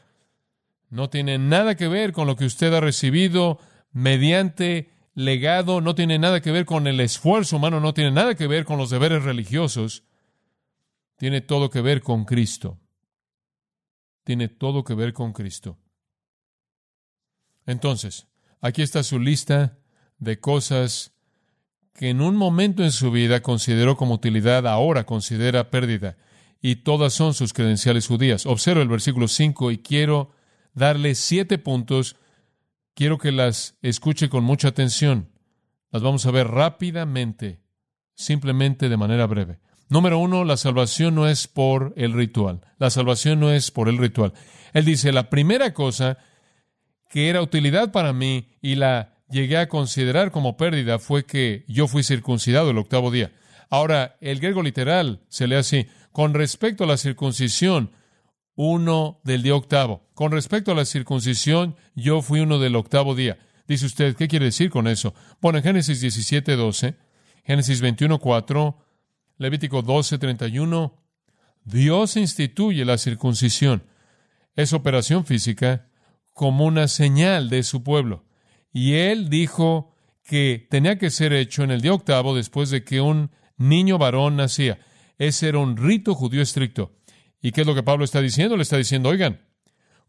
No 0.89 1.09
tiene 1.09 1.37
nada 1.37 1.75
que 1.75 1.89
ver 1.89 2.13
con 2.13 2.25
lo 2.25 2.37
que 2.37 2.45
usted 2.45 2.73
ha 2.73 2.79
recibido 2.79 3.59
mediante 3.91 4.89
legado, 5.15 5.81
no 5.81 5.95
tiene 5.95 6.17
nada 6.17 6.39
que 6.39 6.53
ver 6.53 6.63
con 6.63 6.87
el 6.87 7.01
esfuerzo 7.01 7.57
humano, 7.57 7.81
no 7.81 7.93
tiene 7.93 8.11
nada 8.11 8.35
que 8.35 8.47
ver 8.47 8.63
con 8.63 8.77
los 8.77 8.89
deberes 8.89 9.21
religiosos. 9.21 10.05
Tiene 11.17 11.41
todo 11.41 11.69
que 11.69 11.81
ver 11.81 12.01
con 12.01 12.23
Cristo. 12.23 12.79
Tiene 14.23 14.47
todo 14.47 14.85
que 14.85 14.93
ver 14.93 15.11
con 15.11 15.33
Cristo. 15.33 15.77
Entonces, 17.65 18.27
aquí 18.61 18.81
está 18.81 19.03
su 19.03 19.19
lista 19.19 19.77
de 20.19 20.39
cosas 20.39 21.14
que 21.95 22.09
en 22.09 22.21
un 22.21 22.35
momento 22.35 22.83
en 22.83 22.91
su 22.91 23.09
vida 23.09 23.41
consideró 23.41 23.95
como 23.95 24.15
utilidad, 24.15 24.67
ahora 24.67 25.05
considera 25.05 25.71
pérdida. 25.71 26.17
Y 26.61 26.77
todas 26.77 27.13
son 27.13 27.33
sus 27.33 27.53
credenciales 27.53 28.07
judías. 28.07 28.45
Observo 28.45 28.81
el 28.81 28.89
versículo 28.89 29.27
5 29.27 29.71
y 29.71 29.77
quiero 29.77 30.31
darle 30.73 31.15
siete 31.15 31.57
puntos. 31.57 32.17
Quiero 32.95 33.17
que 33.17 33.31
las 33.31 33.77
escuche 33.81 34.27
con 34.27 34.43
mucha 34.43 34.67
atención. 34.67 35.29
Las 35.89 36.01
vamos 36.01 36.25
a 36.25 36.31
ver 36.31 36.47
rápidamente, 36.49 37.61
simplemente 38.13 38.89
de 38.89 38.97
manera 38.97 39.25
breve. 39.25 39.59
Número 39.87 40.17
uno, 40.19 40.43
la 40.43 40.57
salvación 40.57 41.15
no 41.15 41.27
es 41.27 41.47
por 41.47 41.93
el 41.95 42.11
ritual. 42.11 42.61
La 42.77 42.89
salvación 42.89 43.39
no 43.39 43.51
es 43.51 43.71
por 43.71 43.87
el 43.87 43.97
ritual. 43.97 44.33
Él 44.73 44.83
dice, 44.83 45.13
la 45.13 45.29
primera 45.29 45.73
cosa 45.73 46.17
que 47.09 47.29
era 47.29 47.41
utilidad 47.41 47.93
para 47.93 48.11
mí 48.11 48.49
y 48.61 48.75
la 48.75 49.14
llegué 49.29 49.57
a 49.57 49.69
considerar 49.69 50.31
como 50.31 50.57
pérdida 50.57 50.99
fue 50.99 51.25
que 51.25 51.65
yo 51.67 51.87
fui 51.87 52.03
circuncidado 52.03 52.71
el 52.71 52.77
octavo 52.77 53.11
día. 53.11 53.31
Ahora, 53.69 54.17
el 54.21 54.39
griego 54.39 54.61
literal 54.61 55.21
se 55.27 55.47
lee 55.47 55.55
así, 55.55 55.87
con 56.11 56.33
respecto 56.33 56.83
a 56.83 56.87
la 56.87 56.97
circuncisión, 56.97 57.91
uno 58.55 59.19
del 59.23 59.43
día 59.43 59.55
octavo. 59.55 60.07
Con 60.13 60.31
respecto 60.31 60.71
a 60.71 60.75
la 60.75 60.85
circuncisión, 60.85 61.75
yo 61.93 62.21
fui 62.21 62.39
uno 62.39 62.59
del 62.59 62.75
octavo 62.75 63.15
día. 63.15 63.37
Dice 63.67 63.85
usted, 63.85 64.15
¿qué 64.15 64.27
quiere 64.27 64.45
decir 64.45 64.69
con 64.69 64.87
eso? 64.87 65.13
Bueno, 65.41 65.57
en 65.57 65.63
Génesis 65.63 65.99
17, 65.99 66.55
12, 66.55 66.95
Génesis 67.43 67.81
21, 67.81 68.19
4, 68.19 68.77
Levítico 69.37 69.81
12, 69.81 70.17
31, 70.17 71.03
Dios 71.65 72.15
instituye 72.15 72.85
la 72.85 72.97
circuncisión. 72.97 73.83
Es 74.55 74.71
operación 74.71 75.25
física 75.25 75.89
como 76.31 76.65
una 76.65 76.87
señal 76.87 77.49
de 77.49 77.63
su 77.63 77.83
pueblo. 77.83 78.23
Y 78.75 78.95
él 78.95 79.29
dijo 79.29 79.93
que 80.25 80.67
tenía 80.69 80.97
que 80.97 81.09
ser 81.09 81.31
hecho 81.31 81.63
en 81.63 81.71
el 81.71 81.79
día 81.79 81.93
octavo 81.93 82.35
después 82.35 82.69
de 82.69 82.83
que 82.83 82.99
un 82.99 83.31
niño 83.55 83.97
varón 83.97 84.35
nacía. 84.35 84.79
Ese 85.17 85.47
era 85.47 85.59
un 85.59 85.77
rito 85.77 86.13
judío 86.13 86.41
estricto. 86.41 86.91
¿Y 87.41 87.53
qué 87.53 87.61
es 87.61 87.67
lo 87.67 87.73
que 87.73 87.83
Pablo 87.83 88.03
está 88.03 88.19
diciendo? 88.19 88.57
Le 88.57 88.63
está 88.63 88.75
diciendo, 88.75 89.07
oigan, 89.07 89.39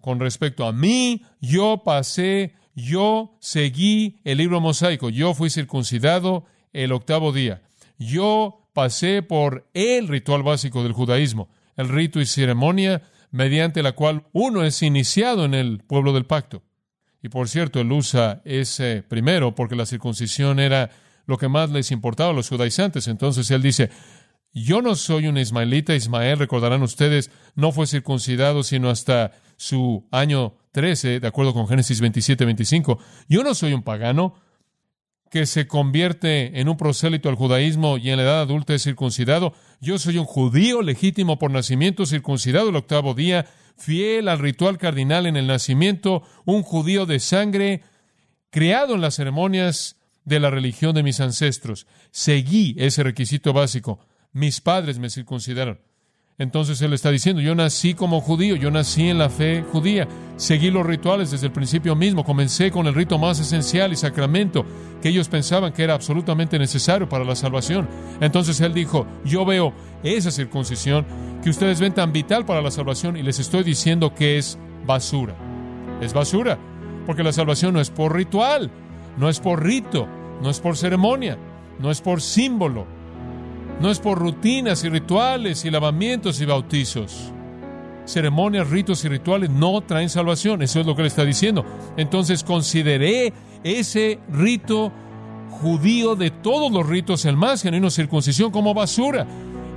con 0.01 0.19
respecto 0.19 0.67
a 0.67 0.73
mí, 0.73 1.25
yo 1.41 1.83
pasé, 1.85 2.55
yo 2.75 3.37
seguí 3.41 4.21
el 4.25 4.39
libro 4.39 4.61
mosaico, 4.61 5.11
yo 5.11 5.33
fui 5.33 5.49
circuncidado 5.49 6.45
el 6.73 6.91
octavo 6.91 7.31
día. 7.31 7.63
Yo 8.01 8.69
pasé 8.73 9.23
por 9.23 9.71
el 9.75 10.09
ritual 10.09 10.43
básico 10.43 10.83
del 10.83 10.93
judaísmo, 10.93 11.51
el 11.77 11.89
rito 11.89 12.21
y 12.21 12.27
ceremonia 12.27 13.03
mediante 13.31 13.85
la 13.85 13.93
cual 13.93 14.27
uno 14.33 14.65
es 14.65 14.83
iniciado 14.83 15.45
en 15.45 15.55
el 15.55 15.79
pueblo 15.87 16.13
del 16.13 16.27
pacto. 16.27 16.65
Y 17.27 17.29
por 17.29 17.49
cierto, 17.49 17.81
él 17.81 17.91
usa 17.91 18.41
ese 18.45 19.03
primero 19.03 19.57
porque 19.57 19.75
la 19.75 19.85
circuncisión 19.85 20.61
era 20.61 20.91
lo 21.27 21.39
que 21.39 21.49
más 21.49 21.71
les 21.71 21.91
importaba 21.91 22.31
a 22.31 22.33
los 22.33 22.49
judaizantes. 22.49 23.09
Entonces 23.09 23.51
él 23.51 23.63
dice, 23.63 23.91
yo 24.53 24.81
no 24.81 24.95
soy 24.95 25.27
un 25.27 25.37
ismaelita, 25.37 25.97
Ismael, 25.97 26.39
recordarán 26.39 26.85
ustedes, 26.85 27.33
no 27.57 27.73
fue 27.73 27.89
circuncidado 27.89 28.63
sino 28.63 28.91
hasta 28.91 29.33
su 29.57 30.07
año 30.13 30.55
13, 30.71 31.19
de 31.19 31.27
acuerdo 31.27 31.53
con 31.53 31.67
Génesis 31.67 32.01
27, 32.01 32.45
25. 32.45 33.01
Yo 33.29 33.43
no 33.43 33.57
soy 33.57 33.73
un 33.73 33.83
pagano. 33.83 34.35
que 35.29 35.47
se 35.47 35.67
convierte 35.67 36.61
en 36.61 36.69
un 36.69 36.77
prosélito 36.77 37.29
al 37.29 37.35
judaísmo 37.35 37.99
y 37.99 38.11
en 38.11 38.19
la 38.19 38.23
edad 38.23 38.41
adulta 38.43 38.73
es 38.73 38.85
circuncidado. 38.85 39.53
Yo 39.81 39.99
soy 39.99 40.19
un 40.19 40.27
judío 40.27 40.81
legítimo 40.81 41.41
por 41.41 41.51
nacimiento, 41.51 42.07
circuncidado 42.07 42.69
el 42.69 42.77
octavo 42.77 43.15
día, 43.15 43.47
fiel 43.77 44.29
al 44.29 44.39
ritual 44.39 44.79
cardinal 44.79 45.27
en 45.27 45.37
el 45.37 45.47
nacimiento, 45.47 46.23
un 46.45 46.63
judío 46.63 47.07
de 47.07 47.21
sangre, 47.21 47.83
criado 48.51 48.95
en 48.95 49.01
las 49.01 49.17
ceremonias 49.17 49.97
de 50.25 50.41
la 50.41 50.51
religión 50.51 50.95
de 50.95 51.03
mis 51.03 51.21
ancestros. 51.21 51.87
Seguí 52.11 52.75
ese 52.79 53.03
requisito 53.03 53.53
básico. 53.53 54.01
Mis 54.33 54.61
padres 54.61 54.99
me 54.99 55.11
circuncidaron. 55.11 55.81
Entonces 56.39 56.83
él 56.83 56.93
está 56.93 57.11
diciendo, 57.11 57.41
yo 57.41 57.55
nací 57.55 57.95
como 57.95 58.21
judío, 58.21 58.57
yo 58.57 58.71
nací 58.71 59.09
en 59.09 59.17
la 59.17 59.31
fe 59.31 59.65
judía, 59.73 60.07
seguí 60.37 60.71
los 60.71 60.85
rituales 60.85 61.31
desde 61.31 61.47
el 61.47 61.53
principio 61.53 61.97
mismo, 61.97 62.25
comencé 62.25 62.71
con 62.71 62.87
el 62.87 62.95
rito 62.95 63.19
más 63.19 63.41
esencial 63.41 63.91
y 63.95 63.97
sacramento 63.97 64.67
que 65.01 65.09
ellos 65.09 65.31
pensaban 65.31 65.73
que 65.73 65.83
era 65.83 65.95
absolutamente 65.95 66.59
necesario 66.59 67.09
para 67.09 67.25
la 67.25 67.37
salvación. 67.37 67.89
Entonces 68.21 68.61
él 68.61 68.75
dijo, 68.75 69.07
yo 69.25 69.47
veo 69.47 69.73
esa 70.03 70.31
circuncisión 70.31 71.07
que 71.43 71.49
ustedes 71.49 71.81
ven 71.81 71.95
tan 71.95 72.13
vital 72.13 72.45
para 72.45 72.61
la 72.61 72.71
salvación 72.71 73.17
y 73.17 73.23
les 73.23 73.39
estoy 73.39 73.65
diciendo 73.65 74.15
que 74.15 74.37
es 74.37 74.59
basura. 74.85 75.35
Es 76.03 76.13
basura, 76.13 76.59
porque 77.07 77.23
la 77.23 77.33
salvación 77.33 77.73
no 77.73 77.81
es 77.81 77.89
por 77.89 78.15
ritual, 78.15 78.71
no 79.17 79.31
es 79.31 79.41
por 79.41 79.65
rito, 79.65 80.07
no 80.43 80.51
es 80.51 80.61
por 80.61 80.77
ceremonia, 80.77 81.39
no 81.79 81.91
es 81.91 82.03
por 82.03 82.21
símbolo, 82.21 82.87
no 83.81 83.91
es 83.91 83.99
por 83.99 84.19
rutinas 84.19 84.85
y 84.85 84.89
rituales 84.89 85.65
y 85.65 85.71
lavamientos 85.71 86.41
y 86.41 86.47
bautizos. 86.47 87.33
Ceremonias, 88.07 88.71
ritos 88.71 89.05
y 89.05 89.09
rituales 89.09 89.51
no 89.51 89.81
traen 89.81 90.09
salvación. 90.09 90.63
Eso 90.63 90.81
es 90.81 90.87
lo 90.87 90.95
que 90.95 91.03
le 91.03 91.09
está 91.09 91.25
diciendo. 91.25 91.65
Entonces 91.97 92.45
consideré 92.45 93.33
ese 93.65 94.21
rito 94.31 94.93
judío 95.61 96.15
de 96.15 96.31
todos 96.31 96.71
los 96.71 96.87
ritos, 96.87 97.25
el 97.25 97.37
más 97.37 97.63
genuino 97.63 97.91
circuncisión, 97.91 98.51
como 98.51 98.75
basura. 98.75 99.27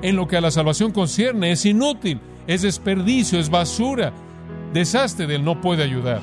En 0.02 0.16
lo 0.16 0.28
que 0.28 0.38
a 0.38 0.42
la 0.42 0.52
salvación 0.52 0.92
concierne, 0.92 1.52
es 1.52 1.66
inútil, 1.66 2.22
es 2.48 2.62
desperdicio, 2.62 3.40
es 3.40 3.50
basura. 3.50 4.14
Desastre 4.74 5.26
del 5.26 5.44
no 5.44 5.60
puede 5.60 5.84
ayudar. 5.84 6.22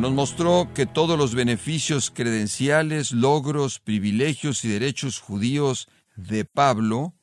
Nos 0.00 0.12
mostró 0.12 0.68
que 0.74 0.86
todos 0.86 1.16
los 1.16 1.34
beneficios 1.34 2.10
credenciales, 2.10 3.12
logros, 3.12 3.78
privilegios 3.78 4.64
y 4.64 4.68
derechos 4.68 5.20
judíos 5.20 5.88
de 6.16 6.44
Pablo 6.44 7.14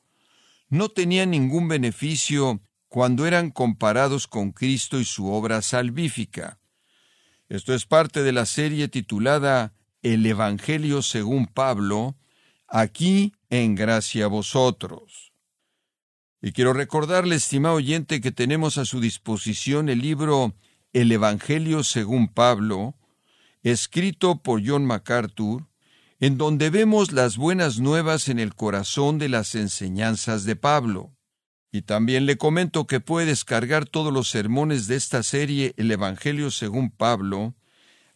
no 0.69 0.89
tenían 0.89 1.32
ningún 1.32 1.67
beneficio 1.67 2.62
cuando 2.88 3.26
eran 3.26 3.52
comparados 3.52 4.26
con 4.26 4.52
Cristo 4.52 5.00
y 5.00 5.06
su 5.06 5.32
obra 5.32 5.62
salvífica. 5.62 6.60
Esto 7.50 7.74
es 7.74 7.86
parte 7.86 8.24
de 8.24 8.32
la 8.32 8.45
serie 8.45 8.88
titulada 8.88 9.74
El 10.02 10.26
Evangelio 10.26 11.02
según 11.02 11.47
Pablo, 11.47 12.15
aquí 12.67 13.34
en 13.50 13.76
gracia 13.76 14.26
a 14.26 14.30
vosotros. 14.30 15.34
Y 16.41 16.54
quiero 16.54 16.74
recordarle, 16.74 17.36
estimado 17.36 17.76
oyente, 17.76 18.21
que 18.21 18.32
tenemos 18.32 18.78
a 18.78 18.86
su 18.86 19.00
disposición 19.02 19.89
el 19.89 20.00
libro 20.00 20.56
el 20.93 21.12
Evangelio 21.12 21.84
según 21.84 22.27
Pablo, 22.27 22.95
escrito 23.63 24.41
por 24.41 24.62
John 24.65 24.86
MacArthur, 24.86 25.67
en 26.19 26.38
donde 26.38 26.69
vemos 26.69 27.12
las 27.12 27.38
buenas 27.38 27.80
nuevas 27.80 28.30
en 28.30 28.39
el 28.39 28.54
corazón 28.56 29.17
de 29.17 29.30
las 29.30 29.56
enseñanzas 29.56 30.43
de 30.43 30.56
Pablo. 30.56 31.12
Y 31.71 31.84
también 31.84 32.25
le 32.25 32.38
comento 32.38 32.86
que 32.86 32.99
puede 32.99 33.27
descargar 33.27 33.86
todos 33.86 34.12
los 34.12 34.30
sermones 34.30 34.88
de 34.88 34.97
esta 34.97 35.23
serie 35.23 35.73
El 35.77 35.89
Evangelio 35.89 36.51
según 36.51 36.91
Pablo, 36.91 37.56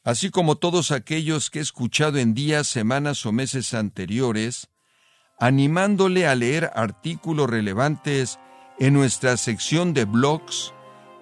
así 0.04 0.30
como 0.30 0.58
todos 0.58 0.92
aquellos 0.92 1.50
que 1.50 1.60
he 1.60 1.62
escuchado 1.62 2.20
en 2.20 2.34
días, 2.34 2.68
semanas 2.68 3.26
o 3.26 3.32
meses 3.32 3.74
anteriores, 3.74 4.68
animándole 5.40 6.28
a 6.28 6.36
leer 6.36 6.72
artículos 6.76 7.50
relevantes 7.50 8.40
en 8.78 8.94
nuestra 8.94 9.38
sección 9.38 9.94
de 9.94 10.06
blogs 10.06 10.74